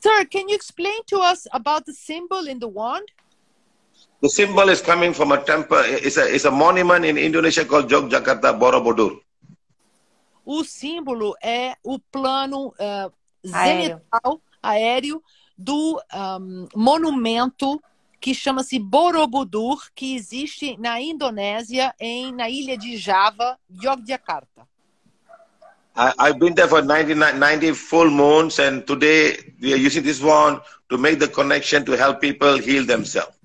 [0.00, 3.06] Sir, can you explain to us about the symbol in the wand?
[4.20, 5.78] The symbol is coming from a temple.
[5.78, 9.20] It's a, it's a monument in Indonesia called Yogyakarta Borobudur.
[10.44, 13.12] O símbolo é o plano uh,
[13.46, 15.22] zenital aéreo
[15.56, 17.80] do um, monumento
[18.22, 24.62] que chama-se Borobudur, que existe na Indonésia, em, na ilha de Java, Yogyakarta.
[25.94, 30.60] I've been there for 90, 90 full moons, and today we are using this one
[30.88, 33.36] to make the connection to help people heal themselves.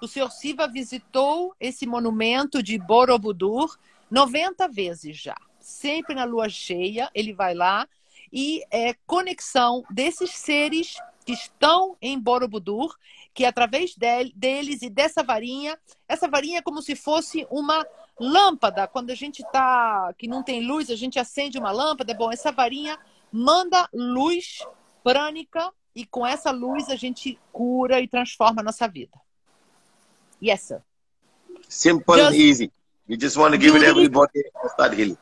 [0.00, 0.30] O Sr.
[0.30, 3.76] Siva visitou esse monumento de Borobudur
[4.08, 5.36] 90 vezes já.
[5.60, 7.86] Sempre na lua cheia, ele vai lá
[8.32, 10.94] e é conexão desses seres
[11.26, 12.96] que estão em Borobudur,
[13.32, 15.78] que através deles e dessa varinha,
[16.08, 17.86] essa varinha é como se fosse uma
[18.18, 18.86] lâmpada.
[18.86, 22.12] Quando a gente tá que não tem luz, a gente acende uma lâmpada.
[22.14, 22.98] Bom, essa varinha
[23.32, 24.66] manda luz
[25.02, 29.18] prânica e com essa luz a gente cura e transforma a nossa vida.
[30.42, 30.82] Yes, sir.
[31.68, 32.72] Simple just, and easy.
[33.08, 35.18] We just want to give it everybody and start healing.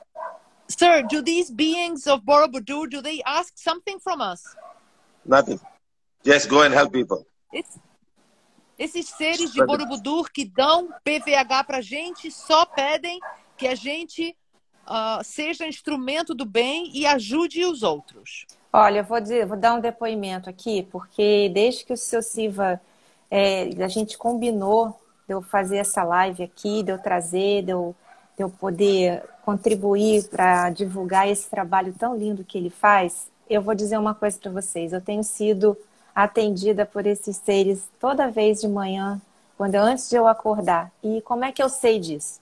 [0.68, 4.42] Sir, do these beings of Borobudur, do they ask something from us?
[5.24, 5.58] Nothing.
[6.22, 7.26] Just go and help people.
[7.52, 7.80] Esse,
[8.78, 13.18] esses seres de Borobudur que dão PVH para gente só pedem
[13.56, 14.36] que a gente
[14.86, 18.46] uh, seja instrumento do bem e ajude os outros.
[18.72, 22.80] Olha, eu vou, dizer, vou dar um depoimento aqui, porque desde que o seu Siva,
[23.30, 27.96] é, a gente combinou de eu fazer essa live aqui, de eu trazer, de eu,
[28.36, 33.74] de eu poder contribuir para divulgar esse trabalho tão lindo que ele faz, eu vou
[33.74, 34.92] dizer uma coisa para vocês.
[34.92, 35.76] Eu tenho sido
[36.22, 39.22] atendida por esses seres toda vez de manhã,
[39.56, 40.90] quando eu, antes de eu acordar.
[41.00, 42.40] E como é que eu sei disso?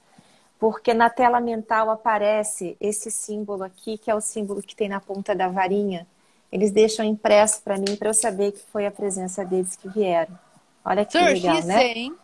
[0.59, 4.99] Porque na tela mental aparece esse símbolo aqui, que é o símbolo que tem na
[4.99, 6.07] ponta da varinha.
[6.51, 10.39] Eles deixam impresso para mim, para eu saber que foi a presença deles que vieram.
[10.83, 11.79] Olha que Sir, legal, she's né?
[11.79, 12.17] saying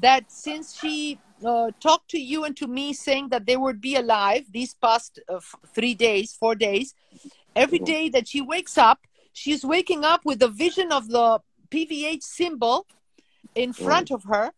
[0.00, 3.96] that since she uh, talked to you and to me saying that they would be
[3.96, 5.40] alive these past uh,
[5.74, 6.94] three days, four days,
[7.54, 9.05] every day that she wakes up,
[9.36, 12.86] she's waking up with the vision of the PVH symbol
[13.54, 13.84] in mm.
[13.84, 14.50] front of her.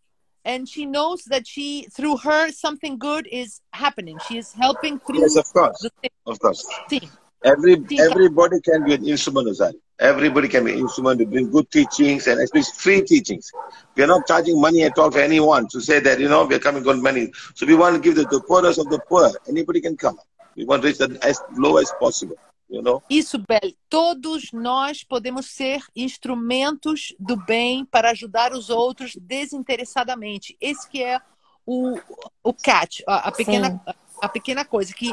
[0.45, 4.19] And she knows that she, through her, something good is happening.
[4.27, 5.21] She is helping through.
[5.21, 5.85] Yes, of course.
[6.27, 6.67] of course.
[6.89, 7.11] Thing.
[7.45, 9.75] Every everybody can be an instrument, Azari.
[10.01, 13.53] Everybody can be an instrument to bring good teachings and especially free teachings.
[13.95, 16.55] We are not charging money at all for anyone to say that you know we
[16.55, 17.31] are coming on money.
[17.55, 19.31] So we want to give the, the poorest of the poor.
[19.49, 20.19] Anybody can come.
[20.57, 22.37] We want to reach that as low as possible.
[22.69, 23.03] You know?
[23.09, 23.73] Isso, Bel.
[23.89, 30.57] Todos nós podemos ser instrumentos do bem para ajudar os outros desinteressadamente.
[30.61, 31.21] Esse que é
[31.65, 31.99] o,
[32.43, 33.81] o catch, a, a pequena,
[34.21, 35.13] a pequena coisa que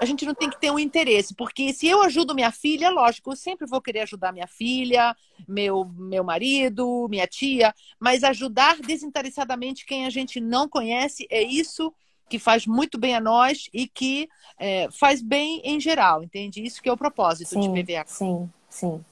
[0.00, 3.30] a gente não tem que ter um interesse, porque se eu ajudo minha filha, lógico,
[3.30, 5.14] eu sempre vou querer ajudar minha filha,
[5.46, 11.94] meu, meu marido, minha tia, mas ajudar desinteressadamente quem a gente não conhece é isso
[12.32, 14.26] que faz muito bem a nós e que
[14.58, 16.64] é, faz bem em geral, entende?
[16.64, 18.04] Isso que é o propósito sim, de PVA.
[18.06, 19.04] Sim, sim.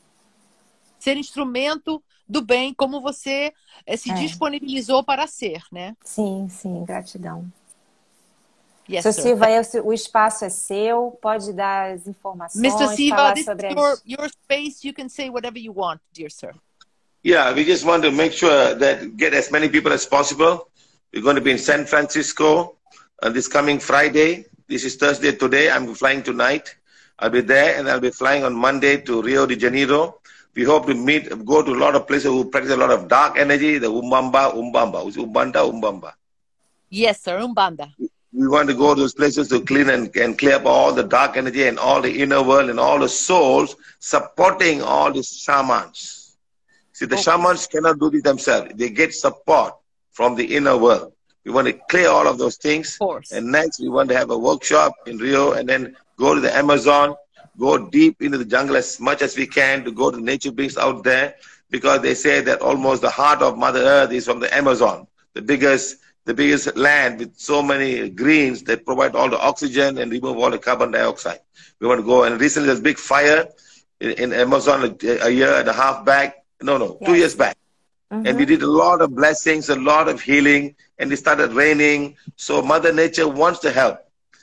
[0.99, 3.53] Ser instrumento do bem, como você
[3.85, 4.15] é, se é.
[4.15, 5.95] disponibilizou para ser, né?
[6.03, 7.45] Sim, sim, gratidão.
[8.89, 9.13] Yes, Sr.
[9.13, 9.47] Silva,
[9.85, 12.97] o espaço é seu, pode dar as informações, Mr.
[12.97, 14.03] Silva, falar this sobre is your, as...
[14.07, 16.55] your space, you can say whatever you want, dear sir.
[17.23, 20.71] Yeah, we just want to make sure that get as many people as possible.
[21.13, 22.80] We're going to be in San Francisco
[23.23, 24.47] uh, this coming Friday.
[24.69, 25.71] This is Thursday today.
[25.71, 26.75] I'm flying tonight.
[27.19, 30.21] I'll be there and I'll be flying on Monday to Rio de Janeiro.
[30.55, 33.09] We hope to meet, go to a lot of places who practice a lot of
[33.09, 35.05] dark energy, the Umbamba, Umbamba.
[35.15, 36.13] Umbanda, Umbamba.
[36.89, 37.93] Yes, sir, Umbanda.
[38.33, 41.03] We want to go to those places to clean and, and clear up all the
[41.03, 46.37] dark energy and all the inner world and all the souls supporting all these shamans.
[46.93, 47.23] See, the okay.
[47.23, 48.73] shamans cannot do this themselves.
[48.75, 49.75] They get support
[50.11, 51.13] from the inner world.
[51.45, 52.99] We want to clear all of those things.
[53.01, 56.41] Of and next, we want to have a workshop in Rio and then go to
[56.41, 57.17] the Amazon,
[57.59, 60.77] go deep into the jungle as much as we can to go to nature beings
[60.77, 61.35] out there
[61.71, 65.43] because they say that almost the heart of Mother Earth is from the Amazon, the
[65.43, 70.37] biggest the biggest land with so many greens that provide all the oxygen and remove
[70.37, 71.41] all the carbon dioxide.
[71.81, 73.49] We want to go and recently there's a big fire
[74.01, 76.45] in, in Amazon a, a, year and a half back.
[76.63, 77.09] No, no, yes.
[77.09, 77.57] two years back.
[78.13, 78.27] Mm-hmm.
[78.27, 82.17] And we did a lot of blessings, a lot of healing, and it started raining.
[82.37, 84.01] So Mother Nature wants to help.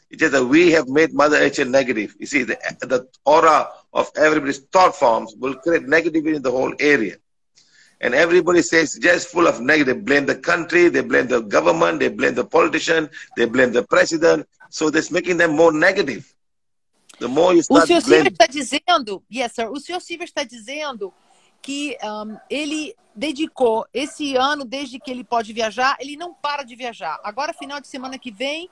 [0.09, 2.15] It's just that we have made Mother Nature negative.
[2.17, 6.73] You see, the, the aura of everybody's thought forms will create negativity in the whole
[6.79, 7.17] area.
[8.01, 9.97] and everybody says just full of negative.
[9.97, 13.83] They Blame the country, they blame the government, they blame the politician, they blame the
[13.83, 14.47] president.
[14.69, 16.33] So that's making them more negative.
[17.19, 18.23] The more you start o senhor blame...
[18.23, 21.13] Silva está dizendo, yes, sir, o senhor Silva está dizendo
[21.67, 26.77] que um, ele dedicou esse ano, desde que ele pode viajar, ele não para de
[26.77, 27.19] viajar.
[27.25, 28.69] Agora, final de semana que vem,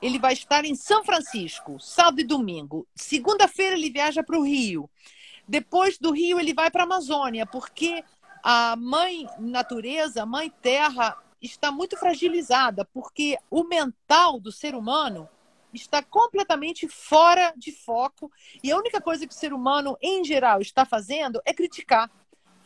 [0.00, 2.86] ele vai estar em São Francisco, sábado e domingo.
[2.94, 4.88] Segunda-feira ele viaja para o Rio.
[5.48, 8.04] Depois do Rio ele vai para a Amazônia, porque
[8.44, 15.28] a mãe natureza, a mãe terra está muito fragilizada, porque o mental do ser humano
[15.74, 18.30] está completamente fora de foco
[18.62, 22.08] e a única coisa que o ser humano em geral está fazendo é criticar,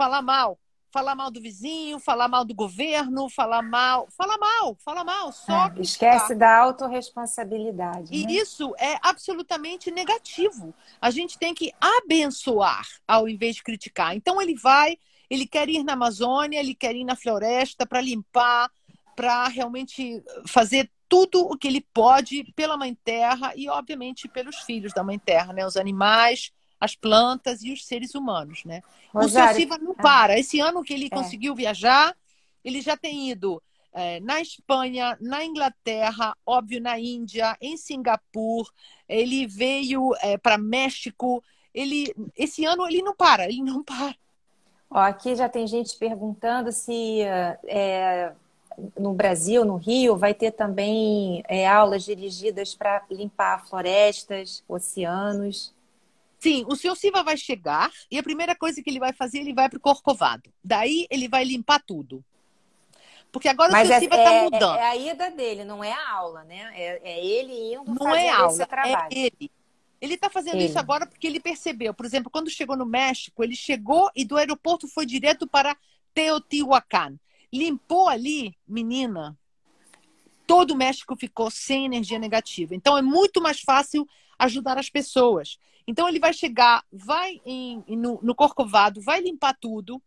[0.01, 0.59] falar mal,
[0.91, 5.67] falar mal do vizinho, falar mal do governo, falar mal, falar mal, falar mal, só
[5.67, 8.09] é, esquece da autorresponsabilidade.
[8.11, 8.33] E né?
[8.33, 10.75] isso é absolutamente negativo.
[10.99, 14.17] A gente tem que abençoar ao invés de criticar.
[14.17, 14.97] Então ele vai,
[15.29, 18.71] ele quer ir na Amazônia, ele quer ir na floresta para limpar,
[19.15, 24.95] para realmente fazer tudo o que ele pode pela mãe terra e obviamente pelos filhos
[24.95, 28.83] da mãe terra, né, os animais, as plantas e os seres humanos, né?
[29.13, 30.39] Rosário, o seu Silva não para.
[30.39, 31.11] Esse ano que ele É.
[31.11, 32.17] conseguiu viajar,
[32.65, 33.63] ele já tem ido
[33.93, 38.69] é, na Espanha, na Inglaterra, óbvio, na Índia, em Singapura.
[39.09, 40.13] Ele veio
[40.43, 41.43] para México.
[41.75, 44.15] Ele, esse ano ele não para, ele não para.
[44.91, 48.33] Ó, aqui já tem gente perguntando se é,
[48.99, 55.73] no Brasil, no Rio, vai ter também é, aulas dirigidas para limpar florestas, oceanos.
[56.41, 59.53] Sim, o senhor Silva vai chegar e a primeira coisa que ele vai fazer, ele
[59.53, 60.51] vai para o Corcovado.
[60.65, 62.25] Daí ele vai limpar tudo.
[63.31, 64.79] Porque agora Mas o senhor é, Silva está é- mudando.
[64.79, 66.73] é a ida dele, não é a aula, né?
[66.75, 69.09] É, é ele indo Não é aula, esse é trabalho.
[69.11, 69.51] ele.
[70.01, 70.65] Ele está fazendo Ele.
[70.65, 71.93] isso agora porque ele percebeu.
[71.93, 75.77] Por exemplo, quando chegou no México, ele chegou e do aeroporto foi direto para
[76.15, 77.19] Teotihuacan.
[77.53, 79.37] Limpou ali, menina.
[80.47, 82.75] Todo o México ficou sem energia negativa.
[82.75, 85.59] Então é muito mais fácil ajudar as pessoas.
[85.91, 90.01] Então ele vai chegar, vai em- no, no Corcovado, vai limpar tudo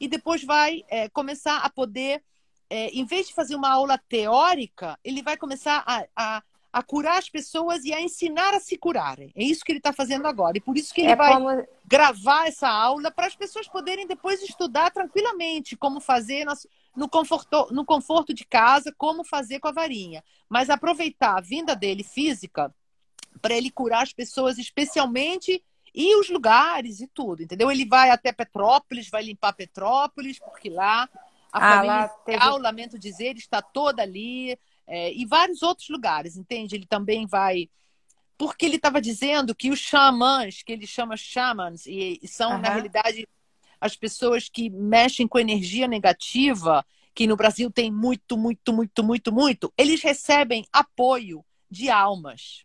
[0.00, 2.24] e depois vai é, começar a poder,
[2.68, 7.18] é, em vez de fazer uma aula teórica, ele vai começar a, a, a curar
[7.18, 9.32] as pessoas e a ensinar a se curarem.
[9.36, 10.58] É isso que ele está fazendo agora.
[10.58, 11.48] E por isso que ele É vai como
[11.84, 16.52] gravar essa aula para as pessoas poderem depois estudar tranquilamente como fazer no,
[16.96, 20.24] no, conforto, no conforto de casa, como fazer com a varinha.
[20.48, 22.74] Mas aproveitar a vinda dele física
[23.38, 25.62] para ele curar as pessoas, especialmente
[25.94, 27.70] e os lugares e tudo, entendeu?
[27.70, 31.08] Ele vai até Petrópolis, vai limpar Petrópolis, porque lá
[31.50, 35.88] a Ah, família lá teve- real, lamento dizer, está toda ali, é, e vários outros
[35.88, 36.74] lugares, entende?
[36.76, 37.68] Ele também vai.
[38.36, 42.68] Porque ele estava dizendo que os xamãs, que ele chama shamans, e, e são, na
[42.68, 42.74] Aham.
[42.74, 43.26] realidade,
[43.80, 46.84] as pessoas que mexem com energia negativa,
[47.14, 52.64] que no Brasil tem muito, muito, muito, muito, muito, eles recebem apoio de almas.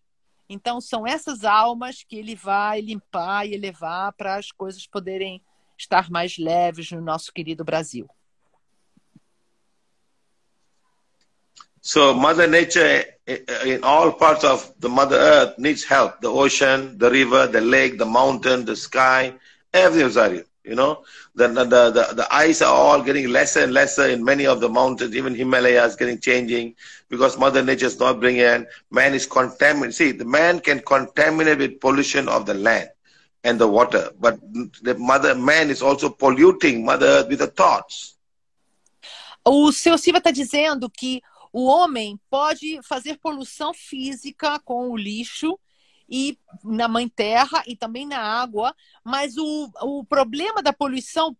[0.49, 5.41] Então, são essas almas que ele vai limpar e elevar para as coisas poderem
[5.77, 8.07] estar mais leves no nosso querido Brasil.
[11.85, 16.21] So Mother Nature eh, in all parts of the Mother Earth needs help.
[16.21, 19.33] The ocean, the river, the lake, the mountain, the sky,
[19.73, 20.43] everything, Rosario.
[20.63, 21.03] You know,
[21.35, 24.69] the, the, the, the ice are all getting lesser and lesser in many of the
[24.69, 26.75] mountains, even Himalayas getting changing
[27.09, 28.65] because Mother Nature is not bringing in.
[28.89, 29.93] Man is contaminated.
[29.93, 32.89] See, the man can contaminate with pollution of the land
[33.43, 34.39] and the water, but
[34.81, 38.17] the mother man is also polluting Mother Earth with the thoughts.
[39.45, 45.59] O seu Silva está dizendo que o homem pode fazer poluição física com o lixo
[46.09, 51.35] e na mãe terra e também na água, mas o, o problema da poluição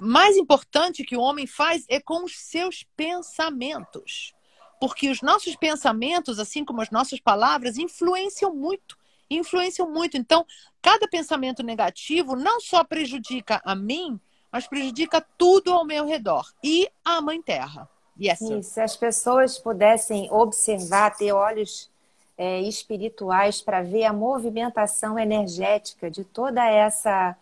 [0.00, 4.32] mais importante que o homem faz é com os seus pensamentos.
[4.80, 8.96] Porque os nossos pensamentos, assim como as nossas palavras, influenciam muito.
[9.30, 10.16] Influenciam muito.
[10.16, 10.46] Então,
[10.82, 14.20] cada pensamento negativo não só prejudica a mim,
[14.50, 16.46] mas prejudica tudo ao meu redor.
[16.62, 17.88] E a Mãe Terra.
[18.20, 18.58] Yes, sir.
[18.58, 21.90] E se as pessoas pudessem observar, ter olhos
[22.36, 27.36] é, espirituais para ver a movimentação energética de toda essa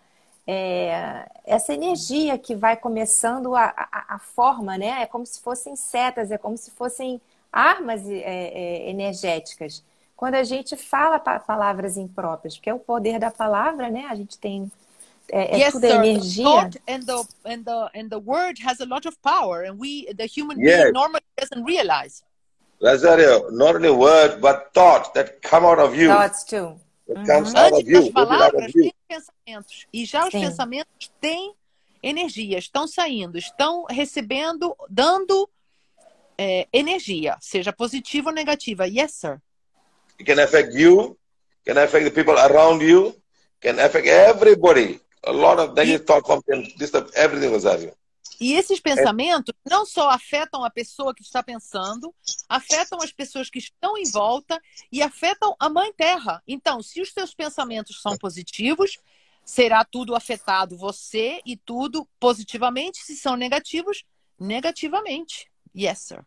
[0.46, 5.02] é, essa energia que vai começando a, a, a, forma, né?
[5.02, 7.20] É como se fossem setas, é como se fossem
[7.52, 9.84] armas é, é, energéticas.
[10.16, 14.06] Quando a gente fala pa palavras impróprias, porque é o poder da palavra, né?
[14.08, 14.70] A gente tem
[15.30, 15.94] é, é yes, tudo sir.
[15.94, 16.44] energia.
[16.44, 20.12] Thought and the and the and the word has a lot of power, and we
[20.14, 20.82] the human Yes.
[20.82, 22.22] being normally doesn't realize.
[22.82, 26.08] Rosario, not only word, but thoughts that come out of you.
[26.08, 26.76] Thoughts too.
[27.06, 28.00] That comes out Antes of you.
[28.00, 29.86] das palavras, tem pensamentos.
[29.92, 30.40] E já os Sim.
[30.40, 31.54] pensamentos têm
[32.02, 35.48] energias estão saindo, estão recebendo, dando
[36.36, 38.88] é, energia, seja positiva ou negativa.
[38.88, 39.40] Yes, sir.
[40.18, 41.16] It can affect you,
[41.64, 43.14] can affect the people around you,
[43.60, 45.00] can affect everybody.
[45.24, 47.92] A lot of negative thoughts can disturb everything was having.
[48.42, 52.12] E esses pensamentos não só afetam a pessoa que está pensando,
[52.48, 56.42] afetam as pessoas que estão em volta e afetam a Mãe Terra.
[56.46, 58.98] Então, se os seus pensamentos são positivos,
[59.44, 62.98] será tudo afetado você e tudo positivamente.
[63.04, 64.04] Se são negativos,
[64.38, 65.48] negativamente.
[65.72, 66.24] Yes, sir.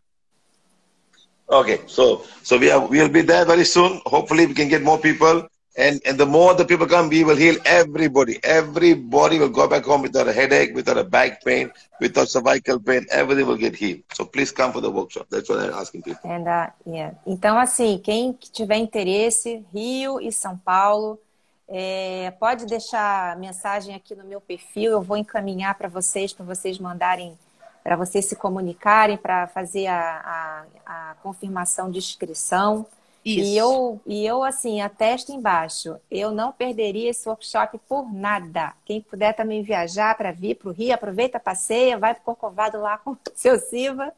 [1.48, 4.02] Okay, so so we are we'll be there very soon.
[4.06, 5.48] Hopefully, we can get more people,
[5.78, 8.40] and and the more the people come, we will heal everybody.
[8.44, 13.06] Everybody will go back home without a headache, without a back pain, without cervical pain.
[13.12, 14.04] Everything will get healed.
[14.14, 15.28] So please come for the workshop.
[15.30, 16.30] That's what I'm asking people.
[16.30, 17.14] And uh, yeah.
[17.26, 21.20] Então assim, quem tiver interesse, Rio e São Paulo,
[21.68, 24.92] é, pode deixar mensagem aqui no meu perfil.
[24.92, 27.38] Eu vou encaminhar para vocês, para vocês mandarem
[27.86, 32.84] para vocês se comunicarem, para fazer a, a, a, confirmação de inscrição.
[33.26, 33.50] Isso.
[33.50, 38.74] E eu, e eu, assim, atesto embaixo, eu não perderia esse workshop por nada.
[38.86, 42.80] Quem puder também viajar para vir para o Rio, aproveita, passeia, vai para o Corcovado
[42.80, 44.14] lá com o seu Silva,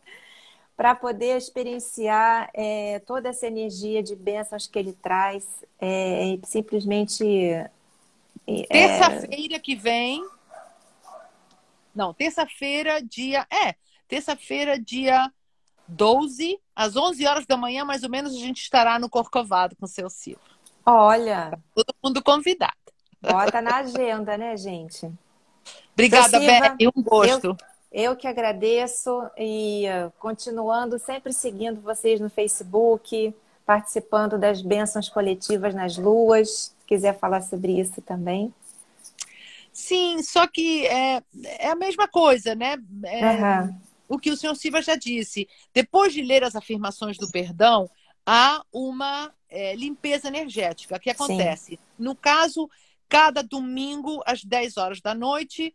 [0.76, 5.48] para poder experienciar é, toda essa energia de bênçãos que ele traz.
[5.80, 7.26] É, simplesmente.
[8.46, 10.24] É, Terça-feira que vem,
[11.98, 13.48] não, terça-feira, dia.
[13.52, 13.74] É,
[14.08, 15.32] terça-feira, dia
[15.88, 19.86] 12, às 11 horas da manhã, mais ou menos, a gente estará no Corcovado com
[19.86, 20.42] o seu Silva.
[20.86, 21.52] Olha.
[21.52, 22.74] Tá todo mundo convidado.
[23.22, 25.12] Bota na agenda, né, gente?
[25.94, 26.76] Obrigada, Beth.
[26.96, 27.58] Um gosto.
[27.92, 29.86] Eu, eu que agradeço e
[30.20, 33.34] continuando sempre seguindo vocês no Facebook,
[33.66, 36.50] participando das bênçãos coletivas nas luas.
[36.80, 38.54] Se quiser falar sobre isso também.
[39.74, 41.22] Sim, só que é,
[41.60, 42.78] é a mesma coisa, né?
[43.04, 43.76] É, uhum.
[44.08, 45.48] O que o senhor Silva já disse.
[45.74, 47.90] Depois de ler as afirmações do perdão,
[48.26, 51.72] há uma é, limpeza energética que acontece.
[51.72, 51.80] Sim.
[51.98, 52.70] No caso,
[53.08, 55.74] cada domingo, às 10 horas da noite,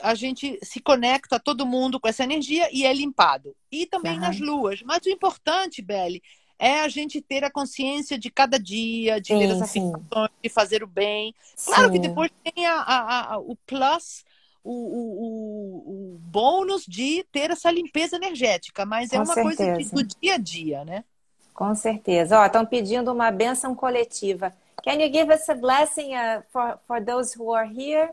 [0.00, 3.54] a gente se conecta todo mundo com essa energia e é limpado.
[3.70, 4.20] E também uhum.
[4.20, 4.82] nas luas.
[4.82, 6.22] Mas o importante, Belle,
[6.58, 10.48] é a gente ter a consciência de cada dia, de sim, ter as afirmações, de
[10.48, 11.34] fazer o bem.
[11.64, 11.92] Claro sim.
[11.92, 14.24] que depois tem a, a, a, o plus,
[14.64, 19.72] o, o, o, bônus de ter essa limpeza energética, mas é Com é uma certeza.
[19.72, 21.04] coisa de, do dia a dia, né?
[21.52, 22.40] Com certeza.
[22.40, 24.52] Ó, estão pedindo uma bênção coletiva.
[24.82, 28.10] Can you give us a blessing uh, for, for those who are here?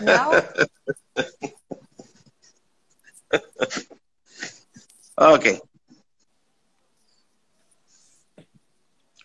[0.00, 0.30] No?
[5.34, 5.60] okay.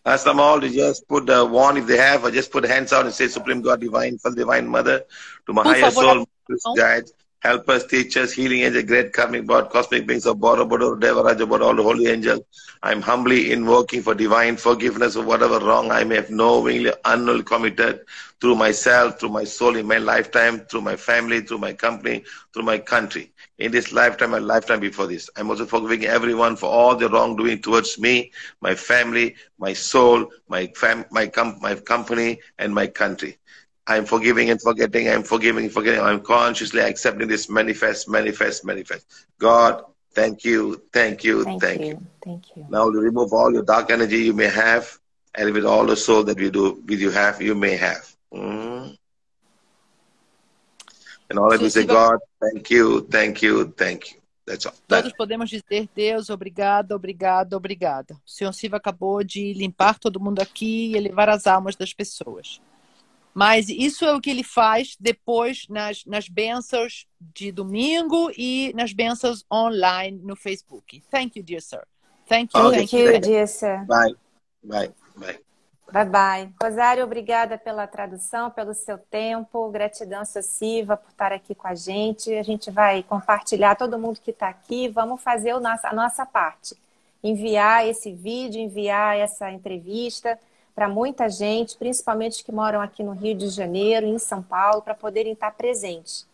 [0.06, 2.94] Ask them all to just put the one if they have, or just put hands
[2.94, 5.04] out and say, Supreme God, Divine, the Divine Mother,
[5.46, 6.26] to my higher soul,
[6.76, 10.96] guides, help us, teach us, healing angel, great coming God, cosmic beings of Boro, Bodo,
[10.96, 12.42] Devaraja, all the holy angels.
[12.82, 18.02] I'm humbly invoking for divine forgiveness of whatever wrong I may have knowingly, unknowingly committed
[18.42, 22.24] through myself, through my soul in my lifetime, through my family, through my company,
[22.54, 25.30] through my country in this lifetime and lifetime before this.
[25.36, 28.32] I'm also forgiving everyone for all the wrongdoing towards me,
[28.62, 33.38] my family, my soul, my fam- my com- my company, and my country.
[33.88, 35.10] I'm forgiving and forgetting.
[35.10, 36.02] I'm forgiving and forgetting.
[36.02, 39.06] I'm consciously accepting this manifest, manifest, manifest.
[39.40, 39.84] God,
[40.14, 41.88] thank you, thank you, thank, thank you.
[41.88, 42.08] you.
[42.24, 42.66] Thank you.
[42.70, 44.98] Now to remove all your dark energy you may have,
[45.36, 48.16] and with all the soul that we do, with you have, you may have.
[48.34, 48.99] Mm.
[51.30, 54.20] And all of you say, God, thank you, thank you, thank you.
[54.46, 54.74] That's all.
[54.88, 58.16] Todos podemos dizer, Deus, obrigado, obrigado, obrigada.
[58.26, 62.60] O Senhor Silva acabou de limpar todo mundo aqui e elevar as almas das pessoas.
[63.34, 67.06] Mas isso é o que ele faz depois nas, nas bênçãos
[67.36, 71.02] de domingo e nas bênçãos online no Facebook.
[71.12, 71.86] Thank you, dear sir.
[72.28, 72.80] Thank you, okay.
[72.80, 73.86] thank you, dear sir.
[73.86, 74.16] Bye.
[74.64, 74.94] Bye.
[75.16, 75.49] Bye.
[75.92, 76.54] Bye bye.
[76.62, 79.70] Rosário, obrigada pela tradução, pelo seu tempo.
[79.70, 82.34] Gratidão, Siva, por estar aqui com a gente.
[82.36, 84.88] A gente vai compartilhar todo mundo que está aqui.
[84.88, 86.76] Vamos fazer o nosso, a nossa parte.
[87.24, 90.40] Enviar esse vídeo, enviar essa entrevista
[90.76, 94.96] para muita gente, principalmente que moram aqui no Rio de Janeiro, em São Paulo, para
[94.96, 96.26] poderem estar presentes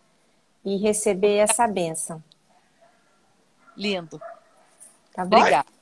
[0.64, 2.22] e receber essa benção.
[3.76, 4.22] Lindo.
[5.14, 5.38] Tá bom?
[5.38, 5.74] Obrigada.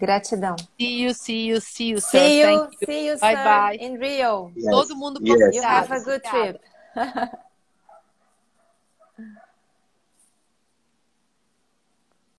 [0.00, 0.56] Gratidão.
[0.78, 2.18] See you, see you, see you, sir.
[2.18, 2.86] See you, Thank you.
[2.86, 3.76] see you, bye, sir, bye.
[3.78, 4.50] in Rio.
[4.56, 4.70] Yes.
[4.70, 5.52] Todo mundo convidado.
[5.52, 5.62] Yes.
[5.62, 6.60] Have a good trip.